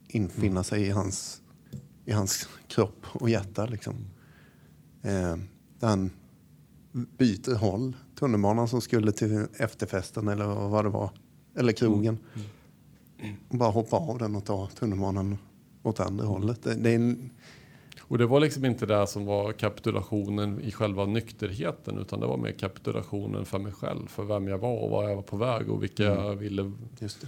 [0.08, 1.41] infinna sig i hans,
[2.06, 3.65] i hans kropp och hjärta.
[3.65, 3.95] Liksom.
[5.02, 5.36] Eh,
[5.80, 6.10] där han
[6.91, 7.95] byter håll.
[8.19, 11.10] Tunnelbanan som skulle till efterfesten eller vad det var.
[11.56, 12.17] Eller krogen.
[13.50, 15.38] Och bara hoppa av den och ta tunnelbanan
[15.84, 16.63] åt andra hållet.
[16.63, 17.30] Det, det är en,
[18.12, 22.38] Och det var liksom inte det som var kapitulationen i själva nykterheten utan det var
[22.38, 25.69] mer kapitulationen för mig själv, för vem jag var och var jag var på väg
[25.69, 27.28] och vilka jag ville, just det.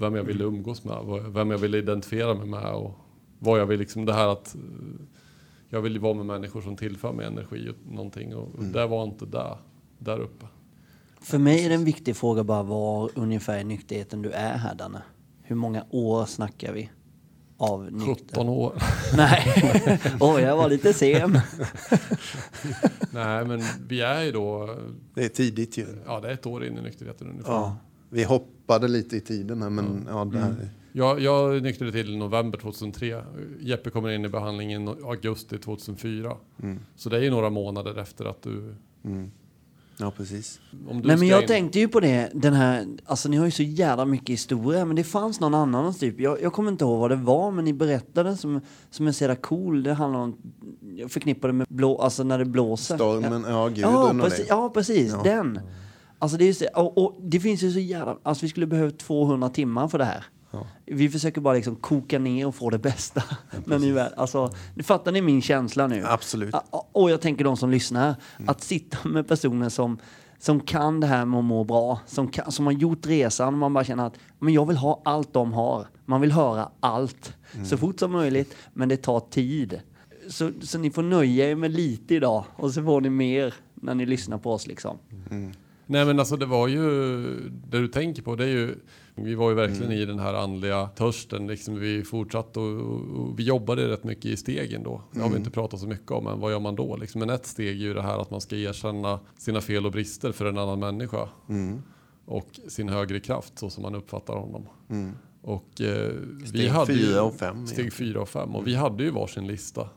[0.00, 2.94] vem jag ville umgås med, vad- vem jag ville identifiera mig med och
[3.38, 4.60] vad jag vill liksom det här att eh,
[5.68, 9.04] jag vill ju vara med människor som tillför mig energi och någonting och det var
[9.04, 9.56] inte där,
[9.98, 10.46] där uppe.
[11.20, 14.74] För mig är det en viktig fråga bara var ungefär i nykterheten du är här
[14.74, 15.02] Danne.
[15.42, 16.90] Hur många år snackar vi?
[17.60, 18.14] Av nykter?
[18.14, 18.72] 17 år.
[19.16, 19.42] Nej,
[20.20, 21.32] oj jag var lite sen.
[23.12, 24.76] Nej men vi är ju då,
[25.14, 25.86] Det är tidigt ju.
[26.06, 27.52] ja det är ett år in i nykterheten ungefär.
[27.52, 27.76] Ja.
[28.10, 33.22] Vi hoppade lite i tiden här, men ja, där, Jag, jag nyktrade till november 2003.
[33.60, 36.36] Jeppe kommer in i behandlingen i augusti 2004.
[36.96, 38.74] Så det är ju några månader efter att du...
[39.98, 40.60] ja precis.
[41.02, 43.62] Men ska jag in- tänkte ju på det, den här, alltså ni har ju så
[43.62, 47.10] jävla mycket historia, men det fanns någon annan typ, jag, jag kommer inte ihåg vad
[47.10, 50.36] det var, men ni berättade som, som är så jävla cool, det handlar om,
[50.96, 52.94] jag förknippar det med blå, alltså när det blåser.
[52.94, 54.44] Stormen, ja, ja, och precis, det.
[54.48, 55.20] ja, precis Ja.
[55.24, 55.60] den.
[56.18, 58.90] Alltså det, är just och, och det finns ju så jävla, alltså vi skulle behöva
[58.90, 60.24] 200 timmar för det här.
[60.86, 63.22] Vi försöker bara liksom koka ner och få det bästa.
[63.64, 66.04] Men ni väl, alltså, fattar ni min känsla nu?
[66.06, 66.54] Absolut.
[66.72, 68.14] Ja, Och jag tänker de som lyssnar,
[68.46, 69.98] att sitta med personer som,
[70.38, 73.74] som kan det här med att må bra, som, kan, som har gjort resan, man
[73.74, 75.86] bara känner att men jag vill ha allt de har.
[76.04, 77.32] Man vill höra allt
[77.64, 79.80] så fort som möjligt, men det tar tid.
[80.28, 83.94] Så, så ni får nöja er med lite idag och så får ni mer när
[83.94, 84.98] ni lyssnar på oss liksom.
[85.90, 86.80] Nej men alltså det var ju,
[87.50, 88.74] det du tänker på det är ju,
[89.14, 91.46] vi var ju verkligen i den här andliga törsten.
[91.46, 95.02] Liksom vi fortsatte och, och, vi jobbade rätt mycket i stegen då.
[95.12, 96.96] Det har vi inte pratat så mycket om, men vad gör man då?
[96.96, 99.92] Liksom, men ett steg är ju det här att man ska erkänna sina fel och
[99.92, 101.28] brister för en annan människa.
[102.24, 104.66] Och sin högre kraft så som man uppfattar honom.
[105.42, 108.12] Och eh, vi Steg hade fyra och fem, Steg egentligen.
[108.12, 108.56] fyra och fem.
[108.56, 109.88] Och vi hade ju varsin lista.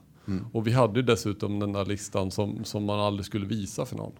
[0.54, 3.95] Och vi hade ju dessutom den där listan som, som man aldrig skulle visa för
[3.95, 4.13] någon.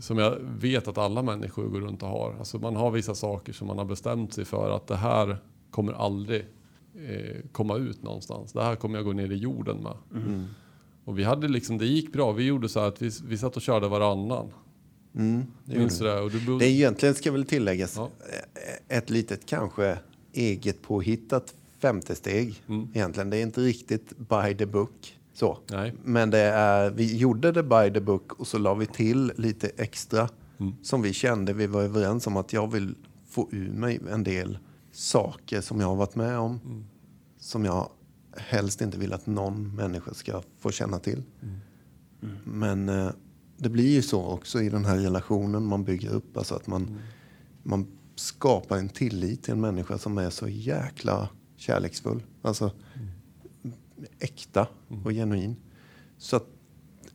[0.00, 2.34] Som jag vet att alla människor går runt och har.
[2.38, 5.38] Alltså man har vissa saker som man har bestämt sig för att det här
[5.70, 6.46] kommer aldrig
[6.94, 8.52] eh, komma ut någonstans.
[8.52, 9.96] Det här kommer jag gå ner i jorden med.
[11.04, 12.32] Och vi hade liksom, det gick bra.
[12.32, 14.48] Vi gjorde så här att vi, vi satt och körde varannan.
[15.14, 16.20] Mm, det, Minns du det?
[16.20, 18.10] Och du det är egentligen, ska väl tilläggas, Ja.
[18.88, 19.98] eh, ett litet kanske
[20.32, 22.62] eget påhittat femte steg.
[22.68, 22.88] Mm.
[22.94, 25.15] Egentligen, det är inte riktigt by the book.
[25.36, 25.58] Så.
[25.70, 25.94] Nej.
[26.04, 29.68] Men det är, vi gjorde det by the book och så la vi till lite
[29.76, 30.74] extra Mm.
[30.82, 31.52] som vi kände.
[31.52, 32.94] Vi var överens om att jag vill
[33.28, 34.58] få ur mig en del
[34.92, 36.60] saker som jag har varit med om.
[36.64, 36.84] Mm.
[37.38, 37.88] Som jag
[38.36, 41.22] helst inte vill att någon människa ska få känna till.
[42.44, 43.10] Men eh,
[43.56, 46.36] det blir ju så också i den här relationen man bygger upp.
[46.36, 46.98] Alltså att man,
[47.62, 52.22] man skapar en tillit till en människa som är så jäkla kärleksfull.
[52.42, 52.70] Alltså
[54.18, 54.66] äkta
[55.04, 55.56] och genuin.
[56.18, 56.46] Så att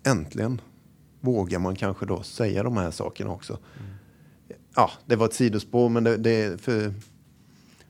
[0.04, 0.62] äntligen
[1.20, 3.58] vågar man kanske då säga de här sakerna också.
[4.76, 6.94] ja, det var ett sidospår, men det, det, är för,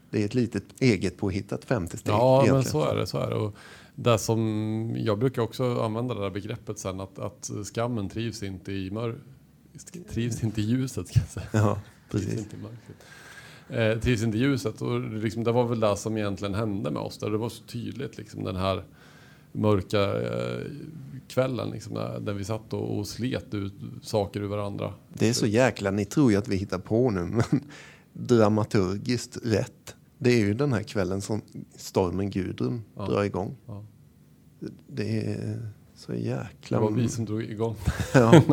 [0.10, 2.14] det är ett litet eget påhittat femte steg.
[2.14, 2.72] Ja, men egentligen.
[2.72, 3.08] så är det.
[3.08, 3.36] Så är det.
[3.36, 3.56] Och
[3.96, 8.72] det som, jag brukar också använda det där begreppet sen att, att skammen trivs inte
[8.72, 9.18] i mör,
[10.10, 11.08] trivs inte i ljuset.
[11.08, 11.48] Ska jag säga.
[11.52, 12.40] Ja, Trivs precis.
[12.40, 12.98] inte i mörkret.
[13.72, 14.82] Eh, trivs inte ljuset.
[14.82, 17.18] Och liksom, det var väl det som egentligen hände med oss.
[17.18, 18.84] Där det var så tydligt liksom, den här
[19.52, 20.66] mörka eh,
[21.28, 24.94] kvällen liksom, där, där vi satt och, och slet ut saker ur varandra.
[25.14, 27.62] Det är så jäkla, ni tror ju att vi hittar på nu, men
[28.14, 29.96] dramaturgiskt rätt.
[30.18, 31.42] Det är ju den här kvällen som
[31.76, 33.06] stormen Gudrun Ja.
[33.06, 33.56] drar igång.
[33.68, 33.86] Ja.
[34.88, 36.80] Det är så Det jäkla...
[36.80, 37.76] var vi som drog igång.
[38.14, 38.44] ja.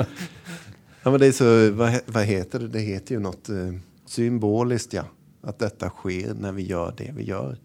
[1.03, 2.69] ja, men det är så, vad, vad heter det?
[2.69, 3.73] Det heter ju något eh,
[4.09, 5.05] symboliskt, ja.
[5.41, 7.59] Att detta sker när vi gör det vi gör.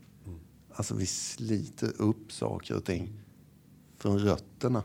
[0.75, 3.19] Alltså vi sliter upp saker och ting
[3.97, 4.83] från rötterna.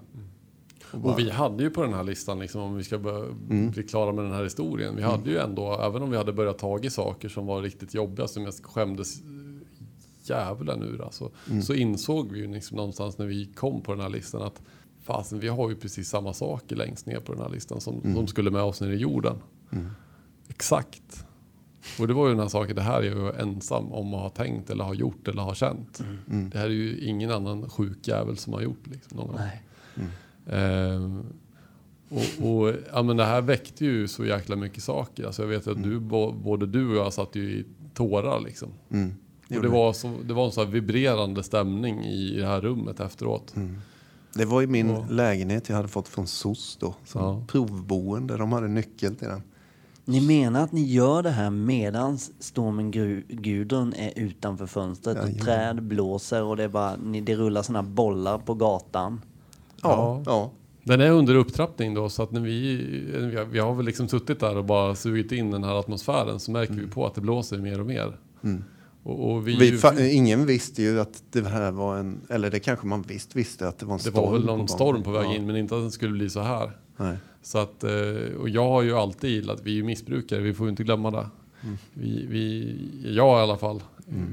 [0.93, 3.71] Och bara- Och vi hade ju på den här listan, liksom, om vi ska Mm.
[3.71, 4.97] bli klara med den här historien.
[4.97, 7.95] Vi hade ju ändå, även om vi hade börjat tag i saker som var riktigt
[7.95, 9.23] jobbiga, som jag skämdes
[10.23, 11.03] djävulen ur.
[11.05, 11.63] Alltså, Mm.
[11.63, 14.63] Så insåg vi ju liksom någonstans när vi kom på den här listan att
[15.03, 18.15] fasen, vi har ju precis samma saker längst ner på den här listan som, Mm.
[18.15, 19.37] som skulle med oss ner i jorden.
[20.49, 21.25] Exakt.
[22.01, 24.21] Och det var ju den här saken, det här är jag ju ensam om att
[24.21, 26.01] ha tänkt eller ha gjort eller ha känt.
[26.31, 26.51] Mm.
[26.51, 29.37] Det här är ju ingen annan sjuk jävel som har gjort liksom, någon gång.
[29.37, 29.63] Nej.
[30.51, 31.25] Ehm,
[32.09, 35.25] och, och ja, men det här väckte ju så jäkla mycket saker.
[35.27, 38.69] Alltså jag vet att du, bo- både du och jag satt ju i tårar liksom.
[38.91, 39.15] Mm.
[39.57, 43.01] Och det var, så, det var en så här vibrerande stämning i det här rummet
[43.01, 43.55] efteråt.
[44.35, 45.07] Det var i min Ja.
[45.11, 46.95] lägenhet jag hade fått från SOS då.
[47.05, 47.45] Som Ja.
[47.49, 48.37] provboende.
[48.37, 49.43] De hade nyckel till den.
[50.09, 55.23] Ni menar att ni gör det här medan stormen Gru- Gudrun är utanför fönstret och
[55.25, 55.45] Jajamän.
[55.45, 59.21] träd blåser och det, är bara, ni, det rullar såna bollar på gatan?
[59.83, 60.23] Ja.
[60.27, 60.51] ja.
[60.85, 62.77] Den är under upptrappning då så att när vi,
[63.33, 66.41] vi har- vi har väl liksom suttit där och bara sugit in den här atmosfären
[66.41, 68.19] så märker vi på att det blåser mer och mer.
[69.03, 72.21] Och, och vi, Vi, fa- ingen visste ju att det här var en...
[72.29, 74.47] Eller det kanske man visst visste att det var en det storm var väl på
[74.47, 74.69] någon gång.
[74.69, 75.35] storm på väg Ja.
[75.35, 76.71] in men inte att den skulle bli så här.
[76.97, 77.17] Nej.
[77.49, 80.69] Så att, eh, och jag har ju alltid gillat, vi är ju missbrukare, vi får
[80.69, 81.27] inte glömma det.
[81.63, 81.77] Mm.
[81.95, 82.75] Vi, vi,
[83.15, 83.83] jag i alla fall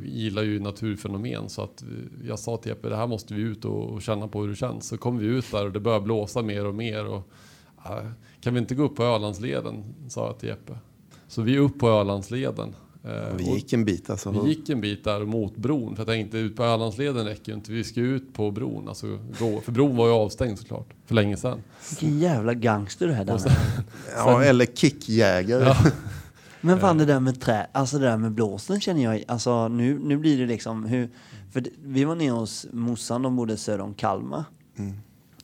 [0.06, 1.84] gillar ju naturfenomen så att
[2.28, 4.56] jag sa till Jeppe, det här måste vi ut och, och känna på hur det
[4.56, 4.88] känns.
[4.88, 7.06] Så kom vi ut där och det började blåsa mer och mer.
[7.06, 7.30] Och,
[7.76, 8.02] ah,
[8.42, 9.84] kan vi inte gå upp på Ölandsleden?
[10.10, 10.78] sa jag till Jeppe.
[11.28, 12.76] Så vi är upp på Ölandsleden.
[13.08, 14.32] Eh, Vi gick en bit alltså.
[14.32, 17.58] vi gick en bit där mot bron, för jag tänkte ut på Ölandsleden räcker ju
[17.58, 17.72] inte.
[17.72, 19.62] Vi ska ut på bron, alltså gå.
[19.62, 21.64] För bron var ju avstängd såklart, för länge sedan.
[21.90, 23.42] Vilken jävla gangster du är Danne.
[24.16, 25.64] Ja, eller kickjägare.
[25.64, 25.78] ja,
[26.62, 30.00] Men fan det där med trä, alltså det där med blåsten känner jag, alltså nu,
[30.00, 31.10] nu blir det liksom hur,
[31.52, 34.44] för det, vi var nere hos morsan, de bodde söder om Kalmar.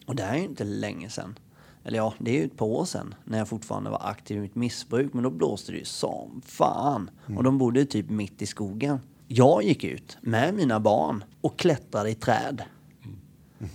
[0.05, 1.35] Och det här är ju inte länge sedan.
[1.83, 4.41] Eller ja, det är ju ett par år sedan när jag fortfarande var aktiv i
[4.41, 5.13] mitt missbruk.
[5.13, 7.09] Men då blåste det ju som fan.
[7.37, 8.99] Och de bodde typ mitt i skogen.
[9.27, 12.63] Jag gick ut med mina barn och klättrade i träd.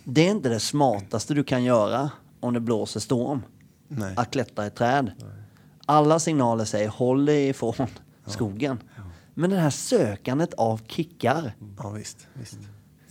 [0.05, 3.43] Det är inte det smartaste du kan göra om det blåser storm.
[3.89, 4.15] Nej.
[4.17, 5.13] Att klättra i träd.
[5.87, 7.87] Alla signaler säger håll dig ifrån
[8.27, 8.79] skogen.
[9.35, 11.53] Men det här sökandet av kickar.
[11.79, 12.27] Ja, visst.
[12.35, 12.59] visst.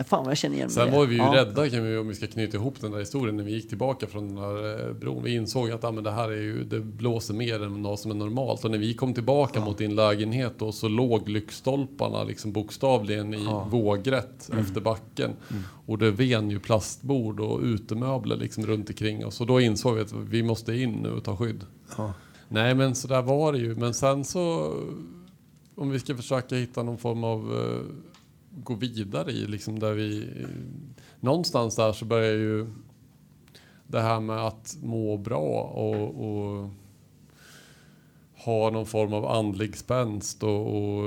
[0.03, 0.97] Fan vad jag känner igen mig Sen det.
[0.97, 1.34] var vi ju Ja.
[1.36, 4.08] rädda kan vi, om vi ska knyta ihop den där historien när vi gick tillbaka
[4.08, 5.23] från den här eh, bron.
[5.23, 8.12] Vi insåg att ah, men det här är ju, det blåser mer än vad som
[8.12, 8.65] är normalt.
[8.65, 13.47] Och när vi kom tillbaka mot din lägenhet då, så låg lyktstolparna liksom bokstavligen i
[13.69, 14.65] vågrätt Mm.
[14.65, 15.31] efter backen.
[15.86, 19.41] Och det ven ju plastbord och utemöbler liksom runt omkring oss.
[19.41, 21.65] Och då insåg vi att vi måste in nu och ta skydd.
[21.97, 22.13] Ja.
[22.49, 23.75] Nej men så där var det ju.
[23.75, 24.73] Men sen så
[25.75, 27.81] om vi ska försöka hitta någon form av eh,
[28.63, 30.29] gå vidare i liksom där vi
[31.19, 32.67] någonstans där så börjar ju
[33.87, 36.69] det här med att må bra och, och
[38.45, 41.03] ha någon form av andlig spänst och, och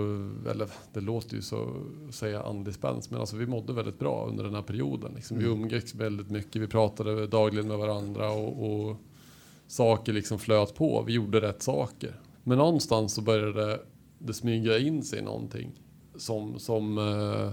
[0.50, 1.76] eller det låter ju så
[2.08, 5.12] att säga andlig spänst men alltså vi mådde väldigt bra under den här perioden.
[5.14, 5.38] Liksom.
[5.38, 8.96] Vi umgicks väldigt mycket, vi pratade dagligen med varandra och, och
[9.66, 11.02] saker liksom flöt på.
[11.02, 12.20] Vi gjorde rätt saker.
[12.44, 13.81] Men någonstans så började det,
[14.18, 15.73] det smyga in sig någonting
[16.19, 17.52] som, som eh,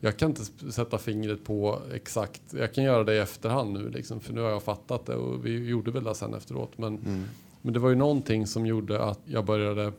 [0.00, 2.42] jag kan inte sätta fingret på exakt.
[2.50, 5.46] Jag kan göra det i efterhand nu liksom, för nu har jag fattat det och
[5.46, 6.78] vi gjorde väl det sen efteråt.
[6.78, 7.24] Men,
[7.62, 9.92] men det var ju någonting som gjorde att jag började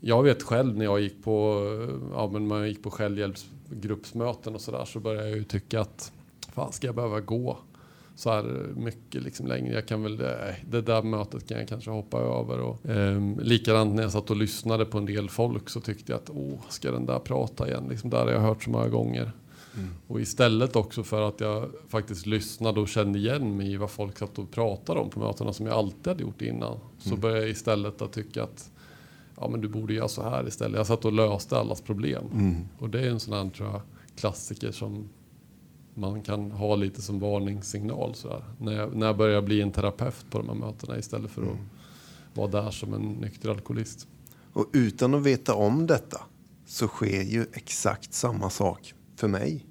[0.00, 1.64] jag vet själv när jag gick på,
[2.12, 6.12] ja, men man gick på självhjälpsgruppsmöten och sådär så började jag ju tycka att
[6.52, 7.58] fan ska jag behöva gå
[8.18, 9.74] så här mycket liksom längre.
[9.74, 12.60] Jag kan väl, eh, det där mötet kan jag kanske hoppa över.
[12.60, 16.20] Och, ehm, likadant när jag satt och lyssnade på en del folk så tyckte jag
[16.20, 17.86] att åh, ska den där prata igen?
[17.88, 19.32] Liksom där har jag hört så många gånger.
[20.06, 24.18] Och istället också för att jag faktiskt lyssnade och kände igen mig i vad folk
[24.18, 26.78] satt och pratade om på mötena som jag alltid hade gjort innan.
[26.98, 28.70] Så började jag istället att tycka att
[29.36, 30.76] ja men du borde göra så här istället.
[30.76, 32.24] Jag satt och löste allas problem.
[32.78, 33.80] Och det är en sån här tror jag,
[34.16, 35.08] klassiker som
[35.98, 38.14] man kan ha lite som varningssignal.
[38.14, 38.42] Så här.
[38.58, 41.58] När, jag, när jag börjar bli en terapeut på de här mötena istället för att
[42.34, 44.08] vara där som en nykter alkoholist.
[44.52, 46.20] Och utan att veta om detta
[46.66, 49.66] så sker ju exakt samma sak för mig.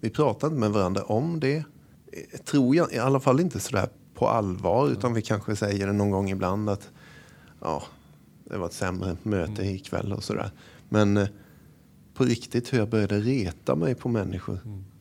[0.00, 1.56] Vi pratar inte med varandra om det.
[1.56, 4.88] Eh, Tror jag, i alla fall inte sådär på allvar.
[4.88, 6.90] Utan vi kanske säger det någon gång ibland att
[7.60, 7.82] ja,
[8.44, 10.50] det var ett sämre möte ikväll och sådär.
[10.88, 11.28] Men eh,
[12.14, 14.58] på riktigt hur jag började reta mig på människor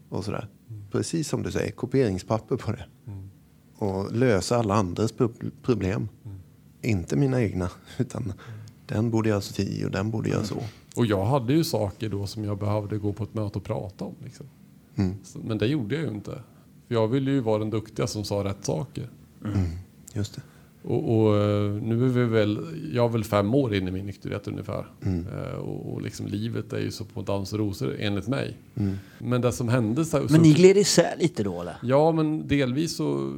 [0.09, 0.47] och sådär.
[0.91, 2.85] Precis som du säger, kopieringspapper på det.
[3.77, 5.31] Och lösa alla andras pro-
[5.63, 6.07] problem.
[6.81, 8.33] Inte mina egna, utan
[8.85, 10.63] den borde göra si och den borde göra så.
[10.95, 14.05] Och jag hade ju saker då som jag behövde gå på ett möte och prata
[14.05, 14.15] om.
[14.23, 14.45] Liksom.
[14.95, 15.15] Mm.
[15.23, 16.31] Så, men det gjorde jag ju inte.
[16.87, 19.09] För jag ville ju vara den duktiga som sa rätt saker.
[20.13, 20.41] Just det.
[20.83, 22.59] Och, och eh, nu är vi väl,
[22.93, 24.85] jag är väl fem år in i min nykterhet ungefär.
[25.05, 25.25] Mm.
[25.27, 28.57] Eh, Och, och liksom livet är ju så på dans och rosor enligt mig.
[29.19, 31.75] Men det som hände så, så Men ni gled isär lite då eller?
[31.83, 33.35] Ja, men delvis så...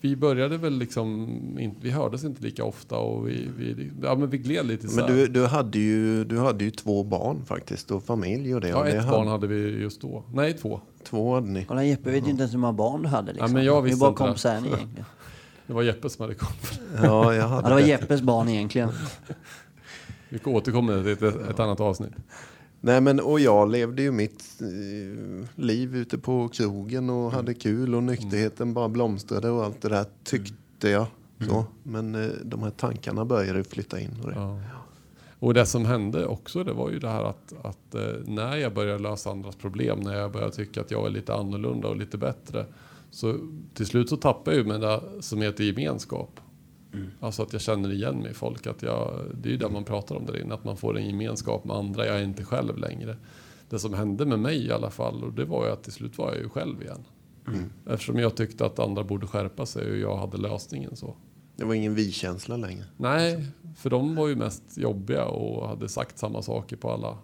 [0.00, 1.28] Vi började väl liksom...
[1.58, 5.02] in- Vi hördes inte lika ofta och vi, vi, ja, men vi gled lite isär.
[5.08, 8.68] Men du, du, hade ju, du hade ju två barn faktiskt och familj och det.
[8.68, 10.24] Ja, och det ett hade, barn hade vi just då.
[10.34, 10.80] Nej, två.
[11.04, 11.64] Två hade ni.
[11.68, 13.52] Kolla Jeppe vet ju inte ens hur många barn du hade liksom.
[13.52, 14.26] men jag visste bara inte det.
[14.26, 15.04] kompisar ni egentligen.
[15.66, 16.80] Det var Jeppe som hade kommit.
[17.02, 17.86] Ja, jag Ja, hade det var det.
[17.86, 18.88] Jeppes barn egentligen.
[20.28, 22.12] Vi kan återkomma till ett, ett annat avsnitt.
[22.80, 27.94] Nej, men och jag levde ju mitt eh, liv ute på krogen och hade kul
[27.94, 31.06] och nykterheten bara blomstrade och allt det där tyckte jag.
[31.48, 31.64] Så.
[31.82, 34.20] Men eh, de här tankarna började flytta in.
[34.22, 34.34] Och det.
[34.36, 34.60] Ja.
[35.38, 38.74] Och det som hände också, det var ju det här att, att eh, när jag
[38.74, 42.18] började lösa andras problem, när jag började tycka att jag är lite annorlunda och lite
[42.18, 42.66] bättre,
[43.14, 43.38] så
[43.74, 46.40] till slut så tappade jag ju med det som heter gemenskap.
[47.20, 48.66] Alltså att jag känner igen mig i folk.
[48.66, 51.06] Att jag, det är ju det man pratar om där inne, att man får en
[51.06, 52.06] gemenskap med andra.
[52.06, 53.16] Jag är inte själv längre.
[53.70, 56.18] Det som hände med mig i alla fall, och det var ju att till slut
[56.18, 57.04] var jag ju själv igen.
[57.86, 61.16] Eftersom jag tyckte att andra borde skärpa sig och jag hade lösningen så.
[61.56, 62.84] Det var ingen vi-känsla längre.
[62.96, 63.46] Nej,
[63.76, 67.18] för de var ju mest jobbiga och hade sagt samma saker på alla.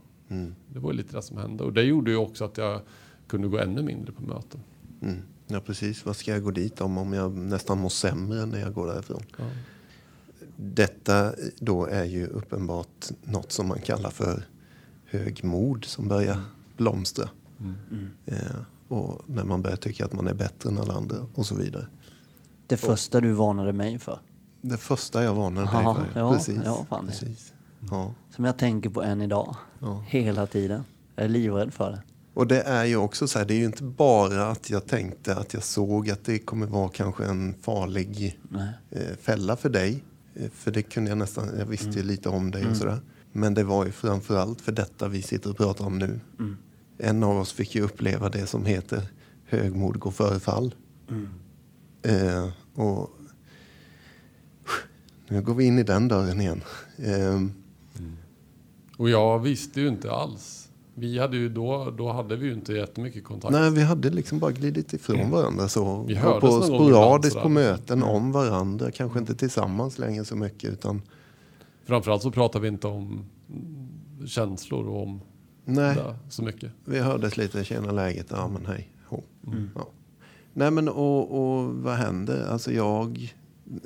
[0.66, 1.64] Det var ju lite det som hände.
[1.64, 2.80] Och det gjorde ju också att jag
[3.26, 4.60] kunde gå ännu mindre på möten.
[5.02, 5.22] Mm.
[5.50, 6.06] Ja, precis.
[6.06, 9.22] Vad ska jag gå dit om om jag nästan mår sämre när jag går därifrån?
[9.38, 9.44] Ja.
[10.56, 14.42] Detta då är ju uppenbart något som man kallar för
[15.04, 16.42] högmod som börjar
[16.76, 17.28] blomstra.
[18.26, 18.36] Eh,
[18.88, 21.86] och när man börjar tycka att man är bättre än alla andra och så vidare.
[22.66, 24.18] Det första du varnade mig för.
[24.60, 26.20] Det första jag varnade dig för.
[26.20, 26.60] ja, precis.
[26.64, 27.52] ja, fan precis.
[27.90, 28.14] Ja.
[28.30, 29.56] Som jag tänker på än idag.
[29.78, 30.04] Ja.
[30.08, 30.84] Hela tiden.
[31.16, 32.02] Jag är livrädd för det.
[32.34, 35.36] Och det är ju också så här, det är ju inte bara att jag tänkte
[35.36, 38.38] att jag såg att det kommer vara kanske en farlig
[38.90, 40.04] eh, fälla för dig.
[40.34, 41.96] Eh, för det kunde jag nästan, jag visste Mm.
[41.98, 43.00] ju lite om dig och sådär.
[43.32, 46.20] Men det var ju framförallt för detta vi sitter och pratar om nu.
[46.38, 46.56] Mm.
[46.98, 49.02] En av oss fick ju uppleva det som heter
[49.44, 50.74] högmod går före fall.
[51.10, 51.28] Mm.
[52.02, 53.10] Eh, och
[55.28, 56.62] nu går vi in i den dörren igen.
[56.96, 57.40] Eh,
[58.96, 60.69] Och jag visste ju inte alls.
[60.94, 63.52] Vi hade ju då, då hade vi ju inte jättemycket kontakt.
[63.52, 66.02] Nej, vi hade liksom bara glidit ifrån varandra så.
[66.02, 68.90] Vi hördes på sporadiskt på möten om varandra.
[68.90, 71.02] Kanske inte tillsammans längre så mycket utan
[71.84, 75.20] Framförallt så pratar vi inte om mm, känslor och om
[75.64, 76.72] nej, det så mycket.
[76.84, 79.22] vi hördes lite, tjena läget, ja men hej, ho.
[79.74, 79.88] Ja.
[80.52, 82.46] Nej men och, och vad händer?
[82.50, 83.34] Alltså jag,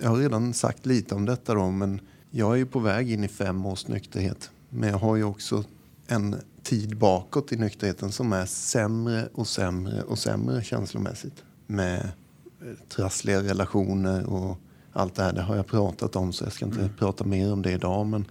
[0.03, 2.01] jag har redan sagt lite om detta då men
[2.31, 4.51] jag är ju på väg in i fem års nykterhet.
[4.69, 5.65] Men jag har ju också
[6.07, 11.45] en tid bakåt i nykterheten som är sämre och sämre och sämre känslomässigt.
[11.67, 14.57] Med eh, trassliga relationer och
[14.93, 15.33] allt det här.
[15.33, 18.07] Det har jag pratat om så jag ska inte prata mer om det idag.
[18.07, 18.25] Men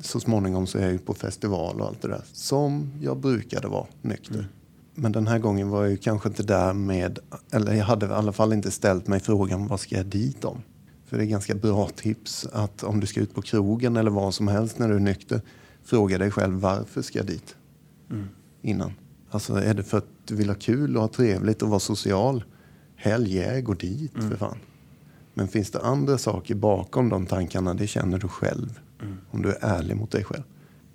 [0.00, 2.24] så småningom så är jag ju på festival och allt det där.
[2.32, 4.48] Som jag brukade vara nykter.
[4.94, 7.18] Men den här gången var jag ju kanske inte där med,
[7.50, 10.62] eller jag hade i alla fall inte ställt mig frågan vad ska jag dit om?
[11.06, 14.34] För det är ganska bra tips att om du ska ut på krogen eller vad
[14.34, 15.40] som helst när du är nykter,
[15.88, 17.56] fråga dig själv varför ska jag dit?
[18.62, 18.92] Innan.
[19.30, 22.44] Alltså är det för att du vill ha kul och ha trevligt och vara social?
[22.96, 24.58] Hell yeah, gå dit för fan.
[25.34, 28.80] Men finns det andra saker bakom de tankarna, det känner du själv.
[29.30, 30.42] Om du är ärlig mot dig själv.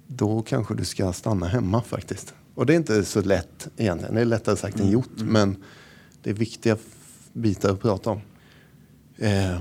[0.07, 2.33] Då kanske du ska stanna hemma faktiskt.
[2.55, 4.15] Och det är inte så lätt egentligen.
[4.15, 5.09] Det är lättare sagt än gjort.
[5.17, 5.55] Men
[6.21, 6.77] det är viktiga
[7.33, 8.21] bitar att prata om.
[9.17, 9.59] Eh,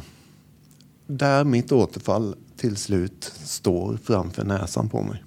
[1.07, 5.25] där mitt återfall till slut står framför näsan på mig.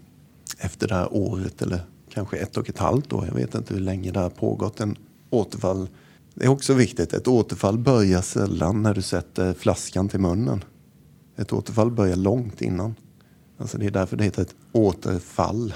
[0.58, 1.80] Efter det här året eller
[2.10, 3.26] kanske ett och ett halvt år.
[3.26, 4.80] Jag vet inte hur länge det har pågått.
[4.80, 4.96] En
[5.30, 5.90] återfall.
[6.34, 7.14] Det är också viktigt.
[7.14, 10.64] Ett återfall börjar sällan när du sätter flaskan till munnen.
[11.36, 12.96] Ett återfall börjar långt innan.
[13.58, 15.74] Alltså det är därför det heter ett återfall.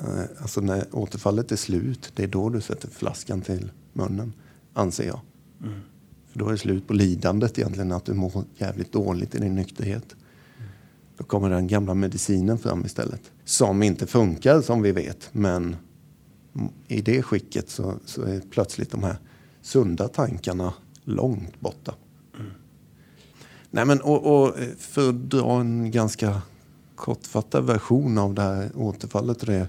[0.00, 0.06] Eh,
[0.42, 4.32] Alltså när återfallet är slut, det är då du sätter flaskan till munnen,
[4.74, 5.20] anser jag.
[6.32, 9.54] För då är det slut på lidandet egentligen, att du mår jävligt dåligt i din
[9.54, 10.16] nykterhet.
[11.20, 13.20] Då kommer den gamla medicinen fram istället.
[13.44, 15.76] Som inte funkar som vi vet, men
[16.88, 19.16] i det skicket så, så är plötsligt de här
[19.62, 21.94] sunda tankarna långt borta.
[23.70, 26.42] Nej, men, och, och för att dra en ganska
[26.94, 29.46] kortfattad version av det här återfallet.
[29.46, 29.68] Det,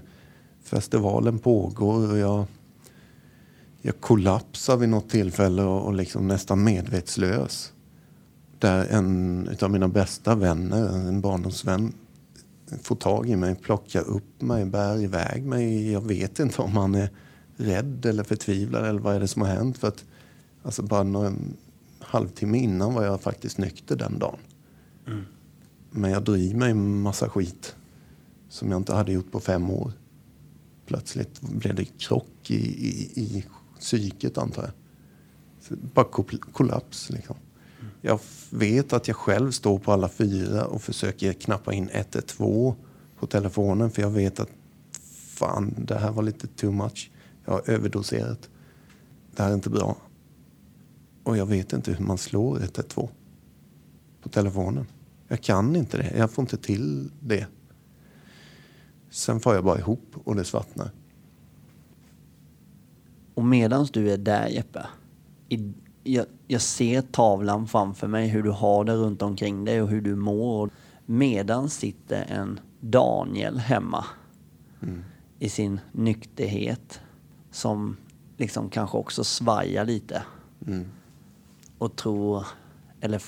[0.62, 2.44] festivalen pågår och jag,
[3.82, 7.72] jag kollapsar vid något tillfälle och, och liksom nästan medvetslös.
[8.62, 11.92] Där en av mina bästa vänner, en barndomsvän,
[12.82, 15.92] får tag i mig, plockar upp mig, bär iväg mig.
[15.92, 17.10] Jag vet inte om han är
[17.56, 19.78] rädd eller förtvivlad eller vad är det som har hänt.
[19.78, 20.04] För att,
[20.62, 21.32] alltså bara några
[22.00, 24.38] halvtimme innan var jag faktiskt nykter den dagen.
[25.90, 27.76] Men jag drog i mig en massa skit
[28.48, 29.92] som jag inte hade gjort på fem år.
[30.86, 32.54] Plötsligt blev det krock i,
[32.88, 33.44] i, i
[33.78, 34.72] psyket antar jag.
[35.60, 37.36] Så bara kol- kollaps liksom.
[38.04, 42.74] Jag vet att jag själv står på alla fyra och försöker knappa in 112
[43.18, 44.48] på telefonen för jag vet att
[45.42, 47.10] fan, det här var lite too much.
[47.44, 48.50] Jag har överdoserat.
[49.36, 49.96] Det här är inte bra.
[51.22, 53.08] Och jag vet inte hur man slår 112
[54.22, 54.86] på telefonen.
[55.28, 56.12] Jag kan inte det.
[56.16, 57.46] Jag får inte till det.
[59.10, 60.90] Sen får jag bara ihop och det svartnar.
[63.34, 64.86] Och medan du är där Jeppe,
[65.48, 65.72] i,
[66.02, 70.00] jag, jag ser tavlan framför mig, hur du har det runt omkring dig och hur
[70.00, 70.70] du mår.
[71.06, 74.04] Medan sitter en Daniel hemma
[75.38, 77.00] i sin nykterhet
[77.50, 77.96] som
[78.36, 80.22] liksom kanske också svajar lite
[81.78, 82.46] och tror,
[83.00, 83.22] eller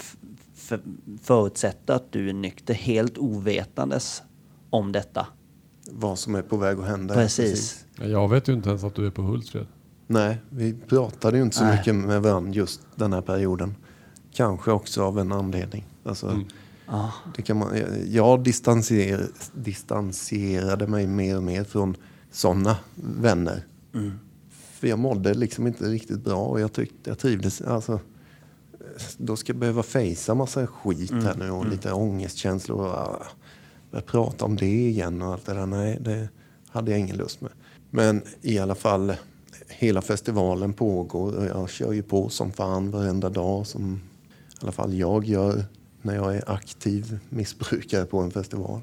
[1.22, 4.22] förutsätter att du är nykter helt ovetandes
[4.70, 5.26] om detta.
[5.90, 7.14] Vad som är på väg att hända.
[7.14, 7.86] Precis.
[8.00, 9.66] Jag vet ju inte ens att du är på Hultsfred.
[10.06, 11.78] Nej, vi pratade ju inte så Nej.
[11.78, 13.74] mycket med varandra just den här perioden.
[14.32, 15.84] Kanske också av en anledning.
[16.04, 16.40] Alltså,
[16.86, 17.12] Ja.
[17.36, 21.96] det kan man, jag distanser, distanserade mig mer och mer från
[22.30, 23.66] sådana vänner.
[24.50, 27.60] För jag mådde liksom inte riktigt bra och jag tyckte jag trivdes.
[27.60, 28.00] Alltså,
[29.18, 32.78] då ska jag behöva fejsa massa skit här nu och lite ångestkänslor.
[32.80, 33.22] Och, ah,
[33.90, 35.66] börja prata om det igen och allt det där.
[35.66, 36.28] Nej, det
[36.68, 37.50] hade jag ingen lust med.
[37.90, 39.14] Men i alla fall,
[39.68, 44.00] hela festivalen pågår och jag kör ju på som fan varenda dag som
[44.52, 45.64] i alla fall jag gör
[46.02, 48.80] när jag är aktiv missbrukare på en festival.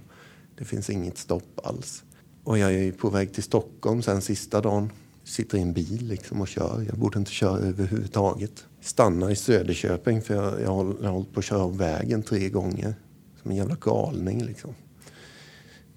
[0.58, 2.04] Det finns inget stopp alls.
[2.44, 4.92] Och jag är ju på väg till Stockholm sen sista dagen.
[5.24, 6.86] Sitter i en bil liksom och kör.
[6.88, 8.66] Jag borde inte köra överhuvudtaget.
[8.82, 12.24] Stannar i Söderköping för jag, jag, har, jag har hållit på att köra av vägen
[12.24, 12.96] tre gånger.
[13.42, 14.76] Som en jävla galning liksom.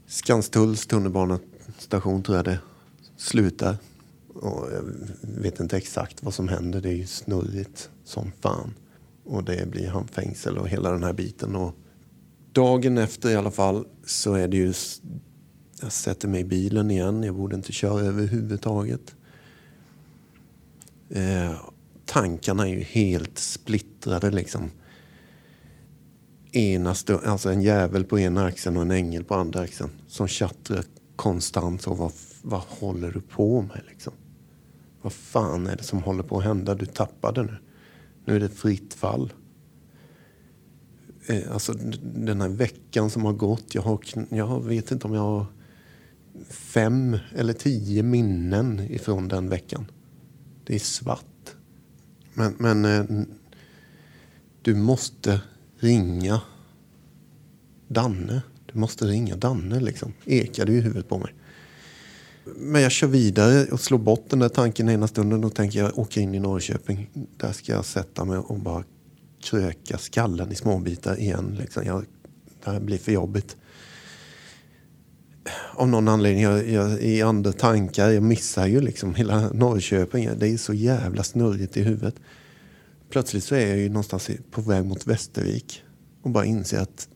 [0.07, 2.59] Skanstulls tunnelbanestation tror jag det
[3.16, 3.76] slutar.
[4.45, 4.84] Och jag
[5.42, 6.80] vet inte exakt vad som händer.
[6.80, 8.74] Det är ju snurrigt som fan.
[9.24, 11.57] Och det blir handfängsel och hela den här biten.
[11.57, 11.74] Och
[12.53, 14.72] dagen efter i alla fall så är det ju...
[15.80, 17.22] Jag sätter mig i bilen igen.
[17.22, 19.14] Jag borde inte köra överhuvudtaget.
[21.11, 21.53] Eh,
[22.05, 24.70] tankarna är ju helt splittrade liksom.
[26.53, 29.90] Ena alltså en jävel på ena axeln och en ängel på andra axeln.
[30.09, 30.84] Som tjattrar
[31.16, 31.86] konstant.
[31.86, 34.12] Och vad, vad håller du på med liksom?
[35.05, 36.74] Vad fan är det som håller på att hända?
[36.74, 37.57] Du tappade nu.
[38.24, 39.32] Nu är det fritt fall.
[41.26, 43.74] Eh, alltså den här veckan som har gått.
[43.74, 45.46] Jag, har, jag vet inte om jag har
[46.48, 49.86] fem eller tio minnen ifrån den veckan.
[50.64, 51.55] Det är svart.
[52.34, 53.24] Men, men eh,
[54.62, 55.40] du måste
[55.76, 56.40] ringa
[57.88, 58.42] Danne.
[58.66, 60.12] Du måste ringa Danne liksom.
[60.24, 61.34] Ekade i huvudet på mig.
[62.45, 65.99] Men jag kör vidare och slår bort den där tanken ena stunden och tänker jag
[65.99, 67.11] åker in i Norrköping.
[67.36, 68.84] Där ska jag sätta mig och bara
[69.42, 71.57] kröka skallen i småbitar igen.
[71.61, 71.84] Liksom.
[71.84, 72.05] Jag,
[72.64, 73.57] det här blir för jobbigt.
[75.72, 80.30] Av någon anledning, jag, jag, i andra tankar, jag missar ju liksom hela Norrköping.
[80.38, 82.14] Det är så jävla snurrigt i huvudet.
[83.11, 85.82] Plötsligt så är jag ju någonstans på väg mot Västervik
[86.22, 87.09] och bara inser att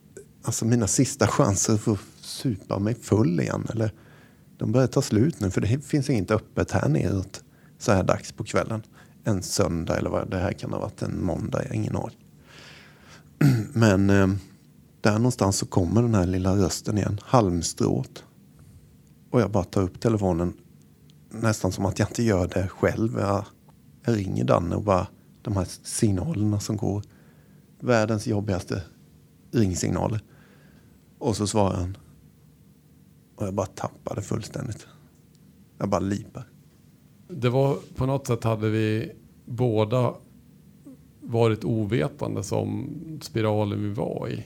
[0.42, 3.66] alltså mina sista chanser för att supa mig full igen.
[3.70, 3.92] Eller,
[4.58, 7.44] de börjar ta slut nu för det finns inget öppet här neråt
[7.78, 8.82] så här dags på kvällen.
[9.24, 12.24] En söndag eller vad det här kan ha varit, en måndag, jag har ingen aning.
[13.72, 14.28] Men eh,
[15.00, 18.24] där någonstans så kommer den här lilla rösten igen, halmstrået.
[19.30, 20.52] Och jag bara tar upp telefonen
[21.30, 23.18] nästan som att jag inte gör det själv.
[23.18, 23.44] Jag,
[24.04, 25.06] jag ringer Danne och bara
[25.42, 27.02] de här signalerna som går.
[27.80, 28.82] Världens jobbigaste
[29.52, 30.20] ringsignaler.
[31.18, 31.96] Och så svarar han.
[33.38, 34.86] Och jag bara tappade fullständigt.
[35.78, 36.48] Jag bara lipar.
[37.28, 39.12] Det var på något sätt hade vi
[39.44, 40.14] båda
[41.20, 42.90] varit ovetande som
[43.22, 44.44] spiralen vi var i.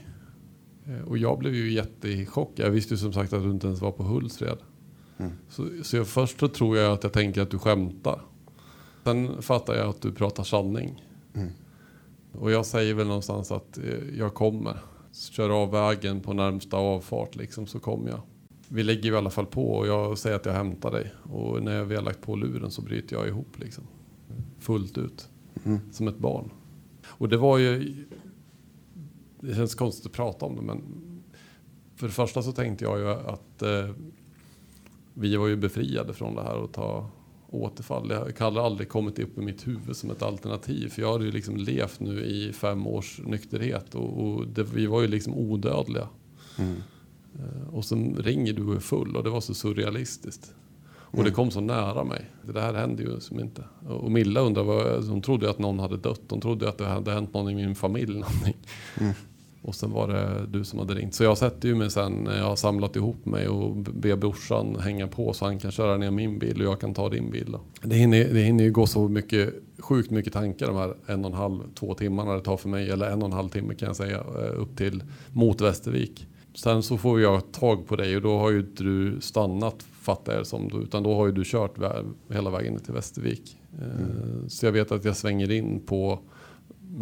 [0.86, 2.66] Eh, Och jag blev ju jättechockad.
[2.66, 4.58] Jag visste ju som sagt att du inte ens var på Hultsfred.
[5.48, 8.20] Så, så jag, först så tror jag att jag tänker att du skämtar.
[9.04, 11.04] Sen fattar jag att du pratar sanning.
[12.32, 14.78] Och jag säger väl någonstans att eh, jag kommer.
[15.12, 18.20] Kör av vägen på närmsta avfart liksom så kommer jag.
[18.74, 21.12] Vi lägger ju i alla fall på och jag säger att jag hämtar dig.
[21.22, 23.84] Och när vi har lagt på luren så bryter jag ihop liksom.
[24.58, 25.28] Fullt ut.
[25.92, 26.50] Som ett barn.
[27.06, 27.94] Och det var ju...
[29.40, 30.82] Det känns konstigt att prata om det men...
[31.96, 33.90] För det första så tänkte jag ju att eh,
[35.14, 37.10] vi var ju befriade från det här och ta
[37.48, 38.10] återfall.
[38.10, 40.88] Jag hade aldrig kommit upp i mitt huvud som ett alternativ.
[40.88, 44.86] För jag hade ju liksom levt nu i fem års nykterhet och, och det, vi
[44.86, 46.08] var ju liksom odödliga.
[46.58, 46.72] Eh,
[47.72, 50.54] Och sen ringer du och är full och det var så surrealistiskt.
[51.12, 52.30] Och det kom så nära mig.
[52.42, 53.64] Det här hände ju som inte.
[53.88, 56.22] Och Milla undrade, vad, hon trodde att någon hade dött.
[56.28, 58.14] Hon trodde att det hade hänt någon i min familj.
[58.20, 58.56] Någonting.
[59.62, 61.14] Och sen var det du som hade ringt.
[61.14, 64.76] Så jag sätter ju mig sen när jag har samlat ihop mig och ber brorsan
[64.80, 67.52] hänga på så han kan köra ner min bil och jag kan ta din bil.
[67.52, 67.60] Då.
[67.82, 71.30] Det, hinner, det hinner ju gå så mycket, sjukt mycket tankar de här en och
[71.30, 72.90] en halv, två timmarna det tar för mig.
[72.90, 75.02] Eller en och en halv timme kan jag säga eh, upp till
[75.32, 76.26] mot Västervik.
[76.54, 80.32] Sen så får jag tag på dig och då har ju inte du stannat fattar
[80.32, 80.82] jag det som.
[80.82, 81.78] Utan då har ju du kört
[82.30, 83.58] hela vägen till Västervik.
[83.80, 86.18] Eh, Så jag vet att jag svänger in på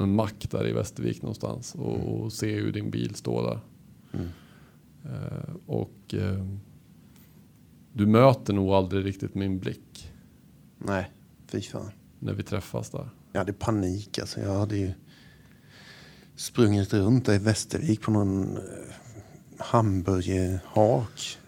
[0.01, 3.61] en mack där i Västervik någonstans och, och ser ju din bil stå där.
[5.05, 6.44] Eh, och eh,
[7.92, 10.12] du möter nog aldrig riktigt min blick
[10.78, 11.11] Nej,
[11.46, 11.90] fy fan.
[12.18, 13.09] när vi träffas där.
[13.32, 14.40] Jag hade panik alltså.
[14.40, 14.92] Jag hade ju
[16.36, 18.59] sprungit runt där i Västervik på någon
[19.61, 21.39] hamburgerhak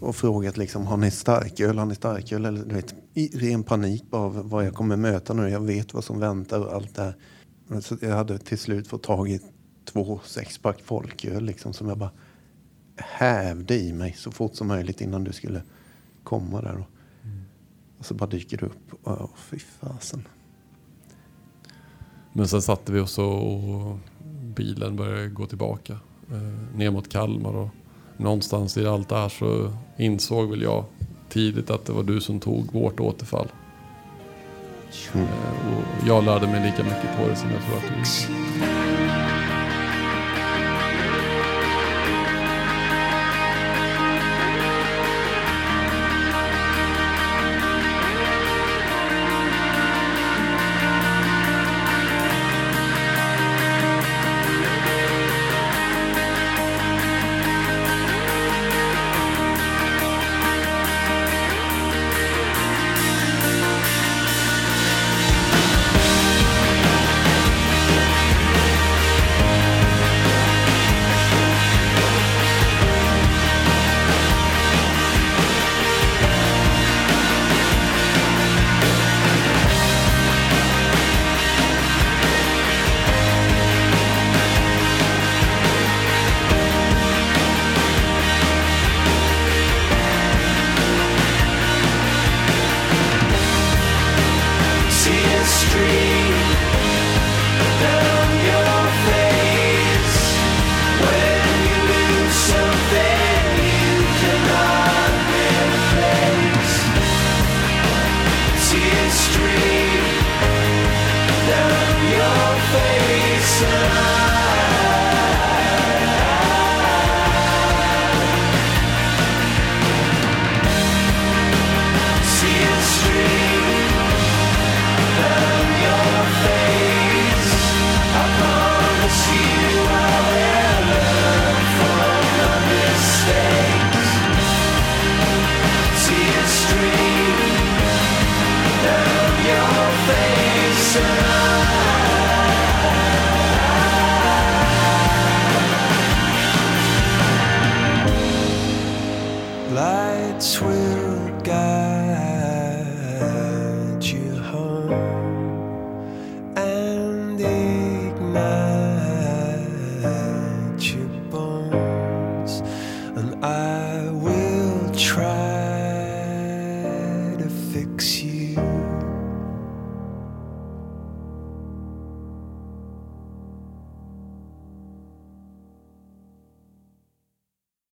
[0.00, 2.44] och frågat liksom, har ni starköl, har ni starköl?
[2.44, 5.48] Eller du vet, i ren panik bara av vad jag kommer möta nu.
[5.48, 7.16] Jag vet vad som väntar och allt det här.
[7.66, 9.40] Men Så jag hade till slut fått tag i
[9.84, 12.10] två sexpack folköl liksom som jag bara
[12.96, 15.62] hävde i mig så fort som möjligt innan du skulle
[16.22, 16.76] komma där.
[16.76, 16.86] Och,
[17.98, 18.92] och så bara dyker det upp.
[19.04, 20.28] Åh, fy fasen.
[22.32, 23.98] Men sen satte vi oss och, och
[24.56, 25.98] bilen började gå tillbaka
[26.32, 27.56] eh, ner mot Kalmar.
[27.56, 27.68] Och
[28.16, 30.84] någonstans i allt det här så insåg väl jag
[31.28, 33.48] tidigt att det var du som tog vårt återfall.
[35.14, 35.20] Eh,
[35.76, 38.81] och jag lärde mig lika mycket på det som jag tror att du gjorde.